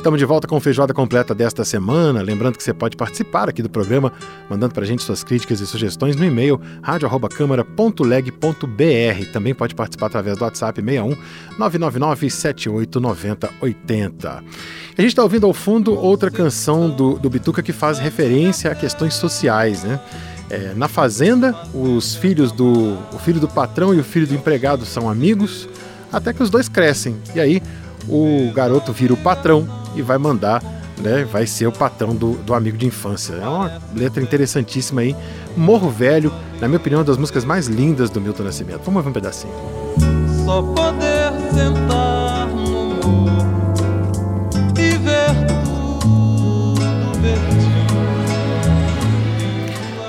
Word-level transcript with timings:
Estamos 0.00 0.18
de 0.18 0.24
volta 0.24 0.48
com 0.48 0.58
feijoada 0.58 0.94
completa 0.94 1.34
desta 1.34 1.62
semana. 1.62 2.22
Lembrando 2.22 2.56
que 2.56 2.62
você 2.62 2.72
pode 2.72 2.96
participar 2.96 3.50
aqui 3.50 3.62
do 3.62 3.68
programa, 3.68 4.10
mandando 4.48 4.72
para 4.72 4.82
a 4.82 4.86
gente 4.86 5.02
suas 5.02 5.22
críticas 5.22 5.60
e 5.60 5.66
sugestões 5.66 6.16
no 6.16 6.24
e-mail 6.24 6.58
radio.câmara.leg.br. 6.80 9.30
Também 9.30 9.54
pode 9.54 9.74
participar 9.74 10.06
através 10.06 10.38
do 10.38 10.44
WhatsApp 10.44 10.80
61 10.80 11.08
999 11.58 12.30
7890 12.30 13.50
80. 13.60 14.30
A 14.30 15.02
gente 15.02 15.10
está 15.10 15.22
ouvindo 15.22 15.44
ao 15.44 15.52
fundo 15.52 15.94
outra 15.94 16.30
canção 16.30 16.88
do, 16.88 17.18
do 17.18 17.28
Bituca 17.28 17.62
que 17.62 17.74
faz 17.74 17.98
referência 17.98 18.72
a 18.72 18.74
questões 18.74 19.12
sociais, 19.12 19.84
né? 19.84 20.00
É, 20.48 20.72
na 20.74 20.88
fazenda, 20.88 21.54
os 21.74 22.14
filhos 22.14 22.52
do 22.52 22.96
o 23.12 23.18
filho 23.18 23.38
do 23.38 23.48
patrão 23.48 23.94
e 23.94 24.00
o 24.00 24.04
filho 24.04 24.26
do 24.26 24.34
empregado 24.34 24.86
são 24.86 25.10
amigos, 25.10 25.68
até 26.10 26.32
que 26.32 26.42
os 26.42 26.48
dois 26.48 26.70
crescem. 26.70 27.18
E 27.34 27.40
aí 27.40 27.62
o 28.08 28.50
garoto 28.54 28.94
vira 28.94 29.12
o 29.12 29.16
patrão 29.18 29.79
e 29.94 30.02
vai 30.02 30.18
mandar, 30.18 30.62
né? 30.98 31.24
Vai 31.24 31.46
ser 31.46 31.66
o 31.66 31.72
patrão 31.72 32.14
do, 32.14 32.34
do 32.36 32.54
amigo 32.54 32.76
de 32.76 32.86
infância. 32.86 33.34
É 33.34 33.48
uma 33.48 33.80
letra 33.94 34.22
interessantíssima 34.22 35.00
aí. 35.00 35.16
Morro 35.56 35.90
Velho, 35.90 36.32
na 36.60 36.68
minha 36.68 36.78
opinião, 36.78 36.98
é 36.98 37.00
uma 37.00 37.06
das 37.06 37.16
músicas 37.16 37.44
mais 37.44 37.66
lindas 37.66 38.10
do 38.10 38.20
Milton 38.20 38.44
Nascimento. 38.44 38.82
Vamos 38.84 39.02
ver 39.02 39.10
um 39.10 39.12
pedacinho. 39.12 39.54
Só 40.44 40.62
poder 40.62 41.32
sentar 41.52 42.46
no 42.48 42.94
morro 42.94 43.26
e 44.78 44.98
ver 44.98 45.30
tudo 45.62 47.20
verdinho. 47.20 47.70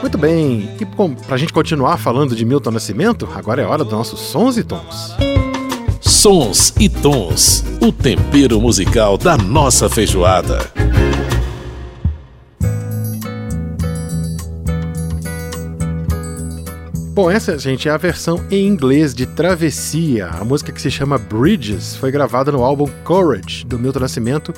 Muito 0.02 0.18
bem, 0.18 0.70
e 0.80 0.86
para 0.86 1.36
a 1.36 1.38
gente 1.38 1.54
continuar 1.54 1.98
falando 1.98 2.36
de 2.36 2.44
Milton 2.44 2.72
Nascimento, 2.72 3.30
agora 3.36 3.62
é 3.62 3.66
hora 3.66 3.84
dos 3.84 3.94
nossos 3.94 4.20
sons 4.20 4.58
e 4.58 4.64
tons. 4.64 5.16
Sons 6.22 6.72
e 6.80 6.88
tons, 6.88 7.64
o 7.82 7.92
tempero 7.92 8.62
musical 8.62 9.18
da 9.18 9.36
nossa 9.36 9.90
feijoada. 9.90 10.72
Bom, 17.12 17.32
essa, 17.32 17.58
gente, 17.58 17.90
é 17.90 17.92
a 17.92 17.98
versão 17.98 18.40
em 18.52 18.68
inglês 18.68 19.16
de 19.16 19.26
Travessia. 19.26 20.28
A 20.28 20.46
música 20.46 20.72
que 20.72 20.80
se 20.80 20.92
chama 20.92 21.18
Bridges 21.18 21.96
foi 21.96 22.12
gravada 22.12 22.52
no 22.52 22.64
álbum 22.64 22.88
Courage, 23.04 23.66
do 23.66 23.80
Milton 23.80 24.02
Nascimento, 24.02 24.54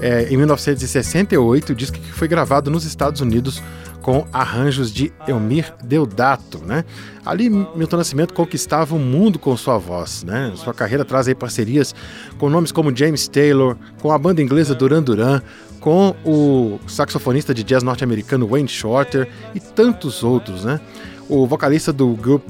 é, 0.00 0.26
em 0.30 0.38
1968. 0.38 1.72
O 1.72 1.74
disco 1.74 1.98
que 1.98 2.12
foi 2.12 2.28
gravado 2.28 2.70
nos 2.70 2.86
Estados 2.86 3.20
Unidos 3.20 3.62
com 4.04 4.26
arranjos 4.30 4.92
de 4.92 5.10
Elmir 5.26 5.72
Deodato, 5.82 6.58
né? 6.58 6.84
Ali 7.24 7.48
Milton 7.48 7.96
Nascimento 7.96 8.34
conquistava 8.34 8.94
o 8.94 8.98
mundo 8.98 9.38
com 9.38 9.56
sua 9.56 9.78
voz, 9.78 10.22
né? 10.22 10.52
Sua 10.56 10.74
carreira 10.74 11.06
traz 11.06 11.26
aí 11.26 11.34
parcerias 11.34 11.94
com 12.36 12.50
nomes 12.50 12.70
como 12.70 12.94
James 12.94 13.26
Taylor, 13.26 13.78
com 14.02 14.12
a 14.12 14.18
banda 14.18 14.42
inglesa 14.42 14.74
Duran 14.74 15.02
Duran, 15.02 15.40
com 15.80 16.14
o 16.22 16.78
saxofonista 16.86 17.54
de 17.54 17.64
jazz 17.64 17.82
norte-americano 17.82 18.46
Wayne 18.46 18.68
Shorter 18.68 19.26
e 19.54 19.58
tantos 19.58 20.22
outros, 20.22 20.66
né? 20.66 20.78
O 21.26 21.46
vocalista 21.46 21.90
do 21.90 22.08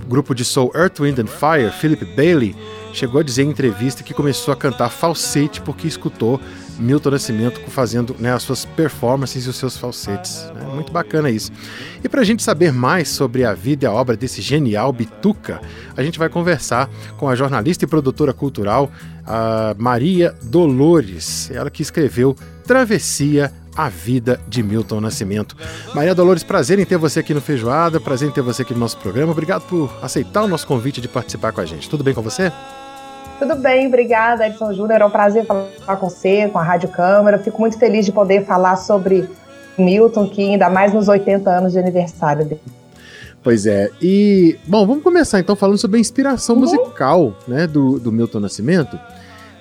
grupo 0.08 0.34
de 0.34 0.44
soul 0.44 0.72
Earth, 0.74 0.98
Wind 0.98 1.20
and 1.20 1.28
Fire, 1.28 1.70
Philip 1.70 2.04
Bailey, 2.16 2.56
chegou 2.92 3.20
a 3.20 3.24
dizer 3.24 3.44
em 3.44 3.50
entrevista 3.50 4.02
que 4.02 4.12
começou 4.12 4.52
a 4.52 4.56
cantar 4.56 4.88
falsete 4.88 5.60
porque 5.60 5.86
escutou 5.86 6.40
Milton 6.78 7.10
Nascimento 7.10 7.60
fazendo 7.70 8.14
né, 8.18 8.32
as 8.32 8.42
suas 8.42 8.64
performances 8.64 9.46
e 9.46 9.48
os 9.48 9.56
seus 9.56 9.76
falsetes. 9.76 10.46
Né? 10.54 10.62
Muito 10.74 10.92
bacana 10.92 11.30
isso. 11.30 11.52
E 12.02 12.08
para 12.08 12.20
a 12.20 12.24
gente 12.24 12.42
saber 12.42 12.72
mais 12.72 13.08
sobre 13.08 13.44
a 13.44 13.54
vida 13.54 13.86
e 13.86 13.88
a 13.88 13.92
obra 13.92 14.16
desse 14.16 14.40
genial 14.40 14.92
Bituca, 14.92 15.60
a 15.96 16.02
gente 16.02 16.18
vai 16.18 16.28
conversar 16.28 16.88
com 17.16 17.28
a 17.28 17.34
jornalista 17.34 17.84
e 17.84 17.88
produtora 17.88 18.32
cultural 18.32 18.90
Maria 19.78 20.34
Dolores, 20.42 21.50
ela 21.50 21.70
que 21.70 21.82
escreveu 21.82 22.36
Travessia 22.66 23.52
a 23.76 23.88
vida 23.88 24.40
de 24.46 24.62
Milton 24.62 25.00
Nascimento. 25.00 25.56
Maria 25.94 26.14
Dolores, 26.14 26.42
prazer 26.42 26.78
em 26.78 26.84
ter 26.84 26.96
você 26.96 27.20
aqui 27.20 27.34
no 27.34 27.40
Feijoada, 27.40 28.00
prazer 28.00 28.28
em 28.28 28.32
ter 28.32 28.42
você 28.42 28.62
aqui 28.62 28.72
no 28.72 28.80
nosso 28.80 28.96
programa. 28.98 29.32
Obrigado 29.32 29.62
por 29.62 29.92
aceitar 30.00 30.44
o 30.44 30.48
nosso 30.48 30.66
convite 30.66 31.00
de 31.00 31.08
participar 31.08 31.52
com 31.52 31.60
a 31.60 31.66
gente. 31.66 31.88
Tudo 31.88 32.04
bem 32.04 32.14
com 32.14 32.22
você? 32.22 32.52
Tudo 33.38 33.56
bem, 33.56 33.88
obrigada, 33.88 34.46
Edson 34.46 34.72
Júnior. 34.72 35.00
É 35.00 35.04
um 35.04 35.10
prazer 35.10 35.44
falar 35.44 35.96
com 35.98 36.08
você, 36.08 36.48
com 36.48 36.58
a 36.58 36.62
Rádio 36.62 36.88
Câmara. 36.88 37.38
Fico 37.38 37.60
muito 37.60 37.78
feliz 37.78 38.06
de 38.06 38.12
poder 38.12 38.44
falar 38.44 38.76
sobre 38.76 39.28
Milton, 39.76 40.28
que 40.28 40.42
ainda 40.42 40.70
mais 40.70 40.92
nos 40.92 41.08
80 41.08 41.50
anos 41.50 41.72
de 41.72 41.78
aniversário 41.78 42.44
dele. 42.44 42.60
Pois 43.42 43.66
é. 43.66 43.90
E, 44.00 44.56
bom, 44.66 44.86
vamos 44.86 45.02
começar 45.02 45.38
então 45.40 45.54
falando 45.54 45.76
sobre 45.76 45.98
a 45.98 46.00
inspiração 46.00 46.54
uhum. 46.54 46.62
musical 46.62 47.36
né, 47.46 47.66
do, 47.66 47.98
do 47.98 48.10
Milton 48.10 48.40
Nascimento. 48.40 48.98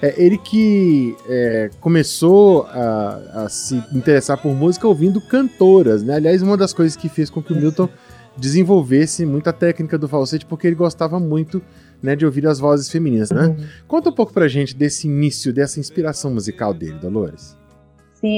É, 0.02 0.14
ele 0.18 0.38
que 0.38 1.16
é, 1.28 1.70
começou 1.80 2.68
a, 2.68 3.44
a, 3.44 3.50
se 3.50 3.76
interessar 3.94 4.38
por 4.38 4.54
música 4.54 4.88
ouvindo 4.88 5.20
cantoras, 5.22 6.04
né? 6.04 6.16
Aliás, 6.16 6.42
uma 6.42 6.58
das 6.58 6.74
coisas 6.74 6.96
que 6.96 7.08
fez 7.08 7.30
com 7.30 7.42
que 7.42 7.54
o 7.54 7.56
Milton 7.56 7.88
desenvolvesse 8.38 9.26
muita 9.26 9.54
técnica 9.54 9.98
do 9.98 10.08
falsete, 10.08 10.46
porque 10.46 10.68
ele 10.68 10.76
gostava 10.76 11.20
muito 11.20 11.62
né, 12.02 12.16
de 12.16 12.26
ouvir 12.26 12.46
as 12.48 12.60
vozes 12.60 12.90
femininas, 12.90 13.32
né? 13.32 13.48
Uhum. 13.48 13.66
Conta 13.88 14.10
um 14.10 14.14
pouco 14.14 14.34
pra 14.34 14.48
gente 14.48 14.76
desse 14.76 15.08
início, 15.08 15.54
dessa 15.54 15.80
inspiração 15.80 16.32
musical 16.32 16.74
dele, 16.74 16.98
Dolores. 17.00 17.56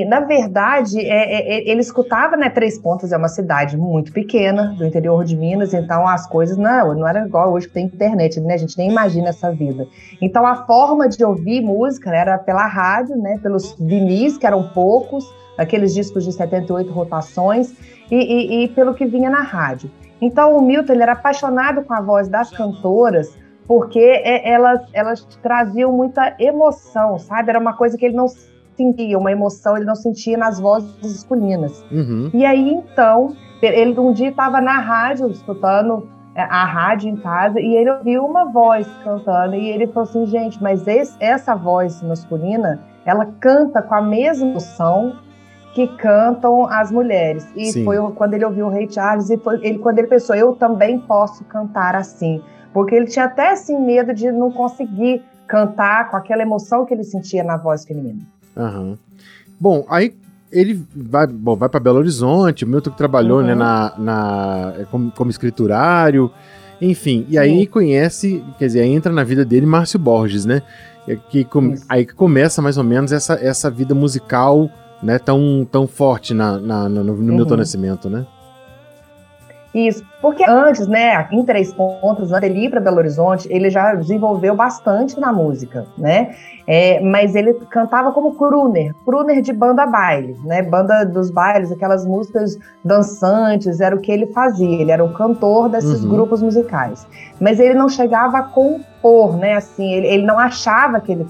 Na 0.07 0.19
verdade, 0.19 0.99
é, 0.99 1.03
é, 1.05 1.57
é, 1.57 1.69
ele 1.69 1.79
escutava, 1.79 2.35
né? 2.35 2.49
Três 2.49 2.79
Pontas 2.79 3.11
é 3.11 3.17
uma 3.17 3.27
cidade 3.27 3.77
muito 3.77 4.11
pequena 4.11 4.73
do 4.75 4.83
interior 4.83 5.23
de 5.23 5.37
Minas, 5.37 5.75
então 5.75 6.07
as 6.07 6.25
coisas 6.25 6.57
não, 6.57 6.95
não 6.95 7.07
era 7.07 7.23
igual 7.23 7.53
hoje 7.53 7.67
que 7.67 7.73
tem 7.75 7.85
internet, 7.85 8.39
né? 8.39 8.55
A 8.55 8.57
gente 8.57 8.75
nem 8.79 8.89
imagina 8.89 9.29
essa 9.29 9.51
vida. 9.51 9.87
Então 10.19 10.43
a 10.43 10.65
forma 10.65 11.07
de 11.07 11.23
ouvir 11.23 11.61
música 11.61 12.09
né, 12.09 12.17
era 12.17 12.37
pela 12.39 12.65
rádio, 12.65 13.15
né? 13.15 13.37
Pelos 13.43 13.75
vinis, 13.79 14.39
que 14.39 14.47
eram 14.47 14.69
poucos, 14.69 15.23
aqueles 15.55 15.93
discos 15.93 16.23
de 16.23 16.31
78 16.31 16.91
rotações, 16.91 17.75
e, 18.09 18.15
e, 18.15 18.63
e 18.63 18.67
pelo 18.69 18.95
que 18.95 19.05
vinha 19.05 19.29
na 19.29 19.41
rádio. 19.41 19.91
Então 20.19 20.57
o 20.57 20.61
Milton 20.63 20.93
ele 20.93 21.03
era 21.03 21.11
apaixonado 21.11 21.83
com 21.83 21.93
a 21.93 22.01
voz 22.01 22.27
das 22.27 22.49
cantoras 22.49 23.31
porque 23.67 23.99
é, 23.99 24.49
elas, 24.49 24.81
elas 24.93 25.25
traziam 25.41 25.91
muita 25.91 26.35
emoção, 26.39 27.17
sabe? 27.17 27.49
Era 27.49 27.59
uma 27.59 27.73
coisa 27.73 27.97
que 27.97 28.05
ele 28.05 28.15
não 28.15 28.27
sentia, 28.75 29.17
uma 29.17 29.31
emoção 29.31 29.75
ele 29.75 29.85
não 29.85 29.95
sentia 29.95 30.37
nas 30.37 30.59
vozes 30.59 30.89
masculinas. 31.01 31.83
Uhum. 31.91 32.29
E 32.33 32.45
aí, 32.45 32.69
então, 32.73 33.35
ele 33.61 33.99
um 33.99 34.13
dia 34.13 34.29
estava 34.29 34.61
na 34.61 34.79
rádio, 34.79 35.27
escutando 35.29 36.07
é, 36.35 36.41
a 36.41 36.65
rádio 36.65 37.09
em 37.09 37.15
casa, 37.15 37.59
e 37.59 37.75
ele 37.75 37.89
ouviu 37.91 38.25
uma 38.25 38.45
voz 38.45 38.87
cantando, 39.03 39.55
e 39.55 39.69
ele 39.69 39.87
falou 39.87 40.09
assim, 40.09 40.25
gente, 40.25 40.61
mas 40.61 40.87
esse, 40.87 41.15
essa 41.19 41.55
voz 41.55 42.01
masculina, 42.03 42.79
ela 43.05 43.25
canta 43.39 43.81
com 43.81 43.95
a 43.95 44.01
mesma 44.01 44.47
emoção 44.47 45.15
que 45.73 45.87
cantam 45.97 46.65
as 46.67 46.91
mulheres. 46.91 47.47
E 47.55 47.65
Sim. 47.65 47.83
foi 47.83 47.97
quando 48.13 48.33
ele 48.33 48.45
ouviu 48.45 48.67
o 48.67 48.69
Rei 48.69 48.89
Charles, 48.89 49.29
e 49.29 49.37
foi 49.37 49.59
ele, 49.61 49.79
quando 49.79 49.99
ele 49.99 50.07
pensou, 50.07 50.35
eu 50.35 50.53
também 50.53 50.99
posso 50.99 51.43
cantar 51.45 51.95
assim 51.95 52.41
porque 52.75 52.93
ele 52.93 53.05
tinha 53.05 53.23
até 53.23 53.51
assim 53.51 53.79
medo 53.79 54.13
de 54.13 54.29
não 54.33 54.51
conseguir 54.51 55.23
cantar 55.47 56.11
com 56.11 56.17
aquela 56.17 56.41
emoção 56.41 56.85
que 56.85 56.93
ele 56.93 57.05
sentia 57.05 57.41
na 57.41 57.55
voz 57.55 57.85
feminina. 57.85 58.19
Uhum. 58.55 58.97
Bom, 59.59 59.85
aí 59.89 60.13
ele 60.51 60.81
vai, 60.95 61.27
bom, 61.27 61.55
vai 61.55 61.67
para 61.67 61.79
Belo 61.79 61.99
Horizonte, 61.99 62.63
o 62.63 62.67
Milton 62.67 62.91
que 62.91 62.97
trabalhou 62.97 63.41
né, 63.41 63.53
uhum. 63.53 63.59
né, 63.59 63.65
na, 63.65 63.93
na, 63.97 64.73
como, 64.89 65.11
como 65.11 65.29
escriturário, 65.29 66.31
enfim, 66.81 67.25
e 67.29 67.37
aí 67.37 67.59
Sim. 67.59 67.65
conhece, 67.65 68.43
quer 68.57 68.67
dizer, 68.67 68.85
entra 68.85 69.11
na 69.11 69.23
vida 69.23 69.43
dele 69.45 69.65
Márcio 69.65 69.99
Borges, 69.99 70.45
né? 70.45 70.61
Que, 71.29 71.43
com, 71.43 71.75
aí 71.87 72.03
que 72.05 72.15
começa 72.15 72.61
mais 72.61 72.77
ou 72.77 72.83
menos 72.83 73.11
essa, 73.11 73.35
essa 73.35 73.69
vida 73.69 73.93
musical 73.93 74.69
né, 75.03 75.19
tão, 75.19 75.67
tão 75.71 75.87
forte 75.87 76.33
na, 76.33 76.57
na 76.57 76.89
no, 76.89 77.03
no 77.03 77.13
uhum. 77.13 77.35
Milton 77.35 77.57
Nascimento, 77.57 78.09
né? 78.09 78.25
Isso, 79.75 80.05
porque 80.21 80.49
antes, 80.49 80.87
né, 80.87 81.27
em 81.29 81.43
Três 81.43 81.73
Pontos, 81.73 82.31
antes 82.31 82.53
de 82.53 82.59
ir 82.61 82.69
para 82.69 82.79
Belo 82.79 82.95
Horizonte, 82.95 83.45
ele 83.51 83.69
já 83.69 83.93
desenvolveu 83.93 84.55
bastante 84.55 85.19
na 85.19 85.33
música, 85.33 85.85
né? 85.97 86.33
É, 86.65 87.01
mas 87.01 87.35
ele 87.35 87.53
cantava 87.69 88.13
como 88.13 88.35
crooner, 88.35 88.95
crooner 89.03 89.41
de 89.41 89.51
banda 89.51 89.85
baile, 89.85 90.39
né? 90.45 90.61
Banda 90.61 91.03
dos 91.03 91.29
bailes, 91.29 91.73
aquelas 91.73 92.05
músicas 92.05 92.57
dançantes, 92.85 93.81
era 93.81 93.93
o 93.93 93.99
que 93.99 94.13
ele 94.13 94.27
fazia. 94.27 94.81
Ele 94.81 94.91
era 94.91 95.03
o 95.03 95.11
cantor 95.11 95.67
desses 95.67 96.05
uhum. 96.05 96.09
grupos 96.09 96.41
musicais. 96.41 97.05
Mas 97.41 97.59
ele 97.59 97.73
não 97.73 97.89
chegava 97.89 98.37
a 98.37 98.43
compor, 98.43 99.35
né? 99.35 99.55
Assim, 99.55 99.91
ele, 99.91 100.07
ele 100.07 100.23
não 100.23 100.39
achava 100.39 101.01
que 101.01 101.11
ele 101.11 101.27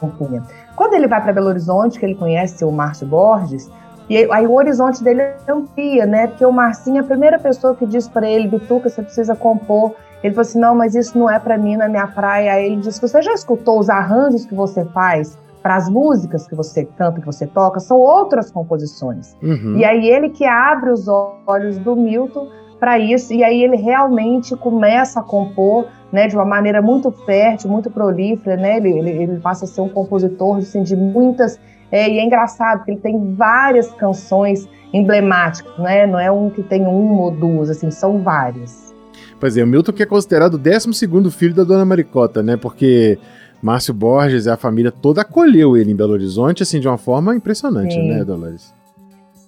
compunha. 0.00 0.42
Quando 0.74 0.94
ele 0.94 1.06
vai 1.06 1.22
para 1.22 1.32
Belo 1.32 1.46
Horizonte, 1.46 2.00
que 2.00 2.04
ele 2.04 2.16
conhece 2.16 2.64
o 2.64 2.72
Márcio 2.72 3.06
Borges, 3.06 3.70
e 4.08 4.16
aí, 4.30 4.46
o 4.46 4.52
horizonte 4.52 5.02
dele 5.02 5.22
amplia, 5.48 6.04
né? 6.04 6.26
Porque 6.26 6.44
o 6.44 6.52
Marcinho, 6.52 7.00
a 7.00 7.04
primeira 7.04 7.38
pessoa 7.38 7.74
que 7.74 7.86
disse 7.86 8.10
para 8.10 8.28
ele, 8.28 8.48
Bituca, 8.48 8.88
você 8.90 9.02
precisa 9.02 9.34
compor. 9.34 9.94
Ele 10.22 10.34
falou 10.34 10.48
assim: 10.48 10.58
não, 10.58 10.74
mas 10.74 10.94
isso 10.94 11.18
não 11.18 11.30
é 11.30 11.38
para 11.38 11.56
mim, 11.56 11.76
na 11.76 11.88
minha 11.88 12.06
praia. 12.06 12.52
Aí 12.52 12.66
ele 12.66 12.76
disse: 12.76 13.00
você 13.00 13.22
já 13.22 13.32
escutou 13.32 13.78
os 13.78 13.88
arranjos 13.88 14.44
que 14.44 14.54
você 14.54 14.84
faz 14.86 15.38
para 15.62 15.76
as 15.76 15.88
músicas 15.88 16.46
que 16.46 16.54
você 16.54 16.84
canta, 16.84 17.20
que 17.20 17.26
você 17.26 17.46
toca, 17.46 17.80
são 17.80 17.96
outras 17.96 18.50
composições. 18.50 19.34
Uhum. 19.42 19.78
E 19.78 19.84
aí 19.84 20.10
ele 20.10 20.28
que 20.28 20.44
abre 20.44 20.90
os 20.90 21.08
olhos 21.08 21.78
do 21.78 21.96
Milton 21.96 22.48
para 22.78 22.98
isso, 22.98 23.32
e 23.32 23.42
aí 23.42 23.62
ele 23.62 23.76
realmente 23.76 24.56
começa 24.56 25.20
a 25.20 25.22
compor 25.22 25.86
né, 26.12 26.28
de 26.28 26.34
uma 26.34 26.44
maneira 26.44 26.80
muito 26.80 27.10
fértil, 27.10 27.70
muito 27.70 27.90
prolífera, 27.90 28.56
né? 28.56 28.76
Ele, 28.76 28.98
ele, 28.98 29.10
ele 29.10 29.40
passa 29.40 29.64
a 29.64 29.68
ser 29.68 29.80
um 29.80 29.88
compositor 29.88 30.58
assim, 30.58 30.82
de 30.82 30.96
muitas. 30.96 31.58
É, 31.90 32.08
e 32.08 32.18
é 32.18 32.24
engraçado, 32.24 32.78
porque 32.78 32.92
ele 32.92 33.00
tem 33.00 33.34
várias 33.34 33.92
canções 33.92 34.68
emblemáticas, 34.92 35.76
né? 35.78 36.06
Não 36.06 36.18
é 36.18 36.30
um 36.30 36.50
que 36.50 36.62
tem 36.62 36.82
uma 36.82 37.22
ou 37.22 37.30
duas, 37.30 37.70
assim, 37.70 37.90
são 37.90 38.18
várias. 38.18 38.94
Pois 39.40 39.56
é, 39.56 39.64
o 39.64 39.66
Milton 39.66 39.92
que 39.92 40.02
é 40.02 40.06
considerado 40.06 40.54
o 40.54 40.58
12 40.58 41.06
filho 41.30 41.54
da 41.54 41.64
Dona 41.64 41.84
Maricota, 41.84 42.42
né? 42.42 42.56
Porque 42.56 43.18
Márcio 43.60 43.92
Borges 43.92 44.46
e 44.46 44.50
a 44.50 44.56
família 44.56 44.92
toda 44.92 45.22
acolheu 45.22 45.76
ele 45.76 45.90
em 45.90 45.96
Belo 45.96 46.12
Horizonte, 46.12 46.62
assim, 46.62 46.78
de 46.78 46.86
uma 46.86 46.98
forma 46.98 47.34
impressionante, 47.34 47.94
Sim. 47.94 48.08
né, 48.08 48.24
Dolores? 48.24 48.72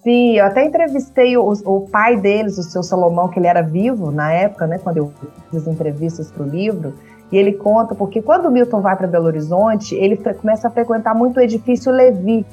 Sim, 0.07 0.37
eu 0.37 0.45
até 0.45 0.63
entrevistei 0.63 1.35
o, 1.35 1.51
o 1.65 1.81
pai 1.81 2.15
deles, 2.15 2.57
o 2.57 2.63
seu 2.63 2.81
Salomão, 2.81 3.27
que 3.27 3.37
ele 3.37 3.47
era 3.47 3.61
vivo 3.61 4.09
na 4.09 4.31
época, 4.31 4.65
né, 4.65 4.77
quando 4.81 4.95
eu 4.95 5.11
fiz 5.51 5.63
as 5.63 5.67
entrevistas 5.67 6.31
para 6.31 6.43
o 6.43 6.47
livro, 6.47 6.93
e 7.29 7.35
ele 7.35 7.51
conta 7.51 7.93
porque 7.93 8.21
quando 8.21 8.45
o 8.45 8.49
Milton 8.49 8.79
vai 8.79 8.95
para 8.95 9.05
Belo 9.05 9.25
Horizonte, 9.25 9.93
ele 9.95 10.15
começa 10.15 10.69
a 10.69 10.71
frequentar 10.71 11.13
muito 11.13 11.35
o 11.35 11.41
edifício 11.41 11.91
Levi, 11.91 12.45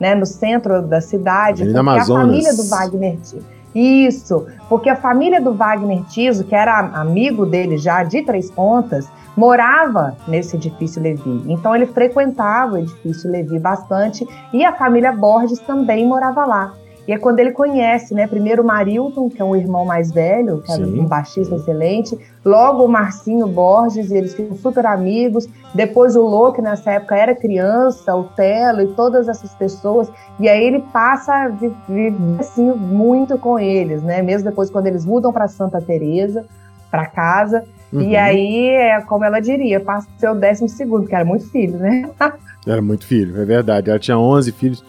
né, 0.00 0.14
no 0.14 0.24
centro 0.24 0.80
da 0.80 0.98
cidade, 1.02 1.64
porque 1.64 1.76
Amazonas. 1.76 2.10
a 2.10 2.26
família 2.26 2.54
do 2.54 2.64
Wagner 2.70 3.16
Tiso. 3.18 3.46
Isso, 3.74 4.46
porque 4.70 4.88
a 4.88 4.96
família 4.96 5.42
do 5.42 5.52
Wagner 5.52 6.04
Tiso, 6.04 6.42
que 6.44 6.54
era 6.54 6.78
amigo 6.78 7.44
dele 7.44 7.76
já 7.76 8.02
de 8.02 8.22
Três 8.22 8.50
Pontas, 8.50 9.06
morava 9.36 10.16
nesse 10.26 10.56
edifício 10.56 11.02
Levi. 11.02 11.42
Então 11.48 11.76
ele 11.76 11.84
frequentava 11.84 12.76
o 12.76 12.78
edifício 12.78 13.30
Levi 13.30 13.58
bastante 13.58 14.26
e 14.54 14.64
a 14.64 14.72
família 14.72 15.12
Borges 15.12 15.58
também 15.58 16.06
morava 16.06 16.46
lá. 16.46 16.72
E 17.06 17.12
é 17.12 17.18
quando 17.18 17.38
ele 17.38 17.52
conhece, 17.52 18.14
né? 18.14 18.26
Primeiro 18.26 18.62
o 18.62 18.66
Marilton, 18.66 19.28
que 19.28 19.40
é 19.40 19.44
um 19.44 19.54
irmão 19.54 19.84
mais 19.84 20.10
velho, 20.10 20.62
que 20.62 20.72
era 20.72 20.84
Sim. 20.84 21.00
um 21.00 21.04
baixista 21.04 21.54
excelente. 21.56 22.18
Logo 22.42 22.82
o 22.84 22.88
Marcinho 22.88 23.46
Borges, 23.46 24.10
e 24.10 24.16
eles 24.16 24.34
ficam 24.34 24.56
super 24.56 24.86
amigos. 24.86 25.46
Depois 25.74 26.16
o 26.16 26.22
Lô, 26.22 26.50
que 26.52 26.62
nessa 26.62 26.92
época 26.92 27.14
era 27.14 27.34
criança, 27.34 28.14
o 28.16 28.24
Telo 28.24 28.80
e 28.80 28.86
todas 28.94 29.28
essas 29.28 29.52
pessoas. 29.54 30.10
E 30.40 30.48
aí 30.48 30.64
ele 30.64 30.80
passa 30.92 31.34
a 31.34 31.48
vi- 31.48 31.72
viver 31.86 32.40
assim, 32.40 32.72
muito 32.72 33.36
com 33.36 33.58
eles, 33.58 34.02
né? 34.02 34.22
Mesmo 34.22 34.48
depois 34.48 34.70
quando 34.70 34.86
eles 34.86 35.04
mudam 35.04 35.30
para 35.32 35.46
Santa 35.46 35.80
Teresa, 35.82 36.46
para 36.90 37.04
casa. 37.06 37.64
Uhum. 37.92 38.00
E 38.00 38.16
aí, 38.16 38.68
é 38.70 39.00
como 39.02 39.24
ela 39.24 39.40
diria, 39.40 39.78
passa 39.78 40.08
o 40.30 40.34
décimo 40.34 40.68
segundo, 40.68 41.02
porque 41.02 41.14
era 41.14 41.24
muito 41.24 41.48
filho, 41.50 41.78
né? 41.78 42.08
Era 42.66 42.80
muito 42.80 43.04
filho, 43.06 43.38
é 43.38 43.44
verdade. 43.44 43.90
Ela 43.90 43.98
tinha 43.98 44.18
11 44.18 44.50
filhos. 44.50 44.82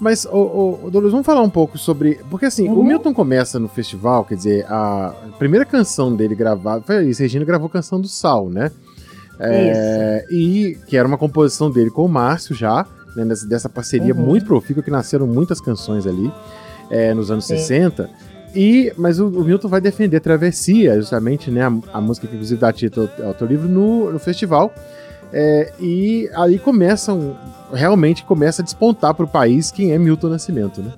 Mas, 0.00 0.24
ô, 0.24 0.78
ô, 0.84 0.90
Dolores, 0.90 1.12
vamos 1.12 1.26
falar 1.26 1.42
um 1.42 1.50
pouco 1.50 1.76
sobre. 1.76 2.18
Porque 2.30 2.46
assim, 2.46 2.68
o 2.68 2.72
Uhum. 2.72 2.84
Milton 2.84 3.12
começa 3.12 3.58
no 3.58 3.68
festival, 3.68 4.24
quer 4.24 4.34
dizer, 4.36 4.64
a 4.66 5.14
primeira 5.38 5.64
canção 5.66 6.16
dele 6.16 6.34
gravada. 6.34 6.82
Foi 6.82 7.04
isso, 7.06 7.20
Regina 7.20 7.44
gravou 7.44 7.66
a 7.66 7.70
canção 7.70 8.00
do 8.00 8.08
Sal, 8.08 8.48
né? 8.48 8.70
É, 9.38 10.24
E 10.30 10.76
que 10.86 10.96
era 10.96 11.06
uma 11.06 11.16
composição 11.18 11.70
dele 11.70 11.90
com 11.90 12.04
o 12.04 12.08
Márcio 12.08 12.54
já, 12.54 12.86
né, 13.16 13.24
dessa 13.48 13.68
parceria 13.68 14.14
Uhum. 14.14 14.20
muito 14.20 14.46
profícua, 14.46 14.82
que 14.82 14.90
nasceram 14.90 15.26
muitas 15.26 15.60
canções 15.60 16.06
ali 16.06 16.32
é, 16.90 17.12
nos 17.14 17.30
anos 17.30 17.46
Sim. 17.46 17.56
60. 17.56 18.08
E, 18.54 18.92
mas 18.96 19.20
o, 19.20 19.28
o 19.28 19.44
Milton 19.44 19.68
vai 19.68 19.80
defender 19.80 20.18
Travessia, 20.20 20.96
justamente, 20.96 21.50
né? 21.50 21.62
A, 21.62 21.98
a 21.98 22.00
música 22.00 22.26
que 22.26 22.34
inclusive 22.34 22.60
dá 22.60 22.72
título 22.72 23.08
ao, 23.20 23.28
ao 23.28 23.34
teu 23.34 23.46
livro 23.46 23.68
no, 23.68 24.10
no 24.12 24.18
festival. 24.18 24.72
É, 25.32 25.72
e 25.78 26.28
aí 26.34 26.58
começam, 26.58 27.36
realmente 27.72 28.24
começa 28.24 28.62
a 28.62 28.64
despontar 28.64 29.14
para 29.14 29.24
o 29.24 29.28
país 29.28 29.70
quem 29.70 29.92
é 29.92 29.98
Milton 29.98 30.28
Nascimento, 30.28 30.82
né? 30.82 30.92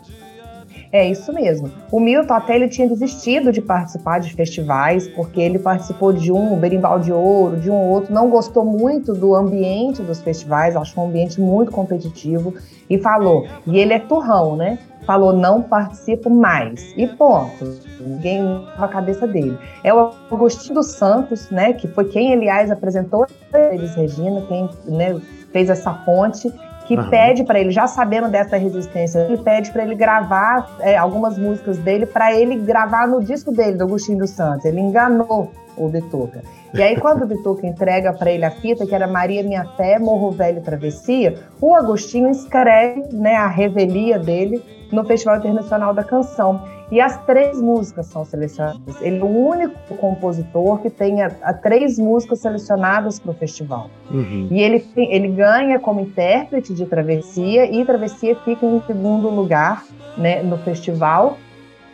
É 0.93 1.11
isso 1.11 1.33
mesmo. 1.33 1.71
O 1.91 1.99
Milton 1.99 2.35
até 2.35 2.55
ele 2.55 2.69
tinha 2.69 2.87
desistido 2.87 3.51
de 3.51 3.63
participar 3.63 4.21
de 4.21 4.31
festivais, 4.35 5.09
porque 5.09 5.41
ele 5.41 5.59
participou 5.59 6.13
de 6.13 6.31
um, 6.31 6.53
o 6.53 6.57
Berimbau 6.57 6.99
de 6.99 7.11
Ouro, 7.11 7.57
de 7.57 7.71
um 7.71 7.89
outro, 7.89 8.13
não 8.13 8.29
gostou 8.29 8.63
muito 8.63 9.15
do 9.15 9.35
ambiente 9.35 10.03
dos 10.03 10.21
festivais, 10.21 10.77
achou 10.77 11.05
um 11.05 11.09
ambiente 11.09 11.41
muito 11.41 11.73
competitivo 11.73 12.55
e 12.91 12.99
falou, 12.99 13.47
e 13.67 13.79
ele 13.79 13.95
é 13.95 13.99
turrão, 13.99 14.55
né? 14.55 14.79
Falou, 15.07 15.33
não 15.33 15.63
participo 15.63 16.31
mais. 16.31 16.93
E 16.97 17.07
ponto. 17.07 17.81
Ninguém 18.01 18.43
na 18.79 18.85
a 18.85 18.89
cabeça 18.89 19.27
dele. 19.27 19.59
É 19.83 19.93
o 19.93 20.13
Agostinho 20.31 20.75
dos 20.77 20.93
Santos, 20.93 21.51
né? 21.51 21.73
Que 21.73 21.89
foi 21.89 22.05
quem, 22.05 22.33
aliás, 22.33 22.71
apresentou 22.71 23.27
eles, 23.53 23.95
Regina, 23.95 24.43
quem 24.43 24.69
né, 24.87 25.21
fez 25.53 25.69
essa 25.71 25.93
ponte 25.93 26.53
que 26.97 27.01
Aham. 27.01 27.11
pede 27.11 27.45
para 27.45 27.59
ele, 27.59 27.71
já 27.71 27.87
sabendo 27.87 28.29
dessa 28.29 28.57
resistência, 28.57 29.21
ele 29.21 29.39
pede 29.39 29.71
para 29.71 29.83
ele 29.83 29.95
gravar 29.95 30.77
é, 30.81 30.97
algumas 30.97 31.39
músicas 31.39 31.79
dele, 31.79 32.05
para 32.05 32.35
ele 32.35 32.57
gravar 32.57 33.09
no 33.09 33.23
disco 33.23 33.51
dele, 33.51 33.77
do 33.77 33.85
Agostinho 33.85 34.19
dos 34.19 34.31
Santos. 34.31 34.65
Ele 34.65 34.81
enganou 34.81 35.51
o 35.77 35.89
Bituca. 35.89 36.43
E 36.75 36.83
aí, 36.83 36.99
quando 36.99 37.23
o 37.23 37.27
Bituca 37.27 37.67
entrega 37.67 38.13
para 38.13 38.31
ele 38.31 38.45
a 38.45 38.51
fita, 38.51 38.87
que 38.87 38.95
era 38.95 39.07
Maria 39.07 39.43
Minha 39.43 39.65
Fé, 39.77 39.99
Morro 39.99 40.31
Velho 40.31 40.61
Travessia, 40.61 41.39
o 41.61 41.75
Agostinho 41.75 42.31
escreve 42.31 43.05
né, 43.13 43.37
a 43.37 43.47
revelia 43.47 44.19
dele 44.19 44.63
no 44.91 45.05
Festival 45.05 45.39
Internacional 45.39 45.95
da 45.95 46.05
Canção. 46.05 46.63
E 46.93 47.01
as 47.01 47.17
três 47.25 47.59
músicas 47.59 48.05
são 48.05 48.23
selecionadas. 48.23 49.01
Ele 49.01 49.19
é 49.19 49.25
o 49.25 49.27
único 49.27 49.97
compositor 49.97 50.79
que 50.81 50.91
tem 50.91 51.23
a, 51.23 51.33
a 51.43 51.55
três 51.55 51.99
músicas 51.99 52.41
selecionadas 52.41 53.19
para 53.19 53.31
o 53.31 53.35
festival. 53.35 53.89
Uhum. 54.11 54.49
E 54.51 54.61
ele, 54.61 54.87
ele 54.95 55.29
ganha 55.29 55.81
como 55.81 56.01
intérprete 56.01 56.75
de 56.75 56.85
Travessia 56.85 57.65
e 57.65 57.83
Travessia 57.87 58.37
fica 58.45 58.67
em 58.67 58.83
segundo 58.83 59.31
lugar 59.31 59.87
né, 60.19 60.43
no 60.43 60.59
festival. 60.59 61.39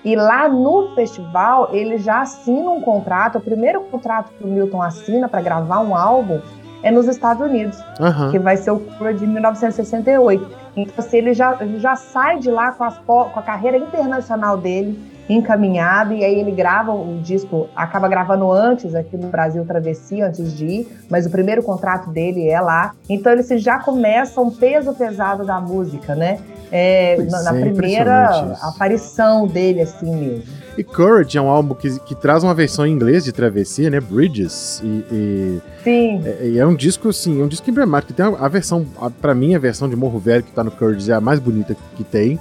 E 0.04 0.16
lá 0.16 0.48
no 0.48 0.92
festival 0.96 1.68
ele 1.72 1.98
já 1.98 2.22
assina 2.22 2.68
um 2.68 2.80
contrato. 2.80 3.38
O 3.38 3.40
primeiro 3.40 3.82
contrato 3.82 4.32
que 4.36 4.42
o 4.42 4.48
Milton 4.48 4.82
assina 4.82 5.28
para 5.28 5.40
gravar 5.40 5.78
um 5.78 5.94
álbum 5.94 6.40
é 6.82 6.90
nos 6.90 7.06
Estados 7.06 7.44
Unidos, 7.44 7.78
Aham. 8.00 8.30
que 8.30 8.38
vai 8.38 8.56
ser 8.56 8.70
o 8.70 8.78
Cura 8.80 9.12
de 9.12 9.26
1968. 9.26 10.46
Então 10.76 10.94
assim, 10.98 11.16
ele, 11.16 11.34
já, 11.34 11.58
já 11.78 11.96
sai 11.96 12.38
de 12.38 12.50
lá 12.50 12.72
com, 12.72 12.84
as 12.84 12.96
com 12.98 13.32
a 13.34 13.42
carreira 13.42 13.76
internacional 13.76 14.56
dele 14.56 15.17
encaminhada 15.28 16.14
e 16.14 16.24
aí 16.24 16.40
ele 16.40 16.50
grava 16.52 16.92
o 16.92 17.20
disco, 17.22 17.68
acaba 17.76 18.08
gravando 18.08 18.50
antes 18.50 18.94
aqui 18.94 19.16
no 19.16 19.28
Brasil 19.28 19.64
Travessia, 19.64 20.26
antes 20.26 20.56
de 20.56 20.66
ir, 20.66 20.88
mas 21.10 21.26
o 21.26 21.30
primeiro 21.30 21.62
contrato 21.62 22.10
dele 22.10 22.48
é 22.48 22.60
lá. 22.60 22.94
Então 23.08 23.32
ele 23.32 23.42
já 23.58 23.78
começa 23.78 24.40
um 24.40 24.50
peso 24.50 24.94
pesado 24.94 25.44
da 25.44 25.60
música, 25.60 26.14
né? 26.14 26.38
É, 26.70 27.16
na, 27.30 27.42
na 27.44 27.56
é, 27.56 27.60
primeira 27.60 28.56
aparição 28.62 29.46
dele, 29.46 29.80
assim 29.82 30.14
mesmo. 30.14 30.58
E 30.76 30.84
Courage 30.84 31.36
é 31.36 31.40
um 31.40 31.48
álbum 31.48 31.74
que, 31.74 31.98
que 32.00 32.14
traz 32.14 32.44
uma 32.44 32.54
versão 32.54 32.86
em 32.86 32.92
inglês 32.92 33.24
de 33.24 33.32
Travessia, 33.32 33.90
né? 33.90 33.98
Bridges. 34.00 34.80
E, 34.84 35.04
e- 35.10 35.60
Sim, 35.82 36.22
é, 36.24 36.58
é 36.58 36.66
um 36.66 36.74
disco, 36.74 37.08
assim, 37.08 37.40
é 37.40 37.44
um 37.44 37.48
disco 37.48 37.68
emblemático. 37.68 38.12
Tem 38.12 38.24
a, 38.24 38.28
a 38.28 38.48
versão, 38.48 38.86
a, 39.00 39.10
pra 39.10 39.34
mim, 39.34 39.54
a 39.56 39.58
versão 39.58 39.88
de 39.88 39.96
Morro 39.96 40.18
Velho 40.20 40.44
que 40.44 40.52
tá 40.52 40.62
no 40.62 40.70
Courage 40.70 41.10
é 41.10 41.14
a 41.14 41.20
mais 41.20 41.40
bonita 41.40 41.76
que 41.96 42.04
tem. 42.04 42.38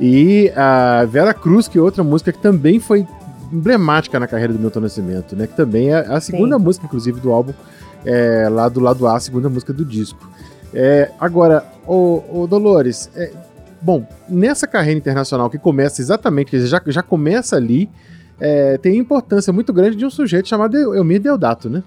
E 0.00 0.52
a 0.56 1.04
Vera 1.06 1.34
Cruz, 1.34 1.66
que 1.68 1.78
é 1.78 1.80
outra 1.82 2.04
música 2.04 2.32
que 2.32 2.38
também 2.38 2.78
foi 2.78 3.06
emblemática 3.52 4.20
na 4.20 4.26
carreira 4.26 4.52
do 4.52 4.58
Milton 4.58 4.80
Nascimento, 4.80 5.34
né? 5.34 5.46
Que 5.46 5.56
também 5.56 5.90
é 5.90 5.98
a 6.06 6.20
segunda 6.20 6.56
Sim. 6.58 6.64
música, 6.64 6.86
inclusive, 6.86 7.20
do 7.20 7.32
álbum, 7.32 7.52
é, 8.04 8.48
lá 8.50 8.68
do 8.68 8.78
lado 8.80 9.06
A, 9.06 9.16
a 9.16 9.20
segunda 9.20 9.48
música 9.48 9.72
do 9.72 9.84
disco. 9.84 10.28
É, 10.72 11.10
agora, 11.18 11.64
o, 11.86 12.46
Dolores, 12.46 13.10
é, 13.16 13.32
bom, 13.80 14.06
nessa 14.28 14.66
carreira 14.66 14.98
internacional 14.98 15.48
que 15.48 15.58
começa 15.58 16.00
exatamente, 16.00 16.50
quer 16.50 16.58
dizer, 16.58 16.68
já, 16.68 16.82
já 16.86 17.02
começa 17.02 17.56
ali, 17.56 17.88
é, 18.38 18.76
tem 18.78 18.98
importância 18.98 19.52
muito 19.52 19.72
grande 19.72 19.96
de 19.96 20.04
um 20.06 20.10
sujeito 20.10 20.46
chamado 20.46 20.76
Elmir 20.94 21.20
Deodato, 21.20 21.68
né? 21.70 21.82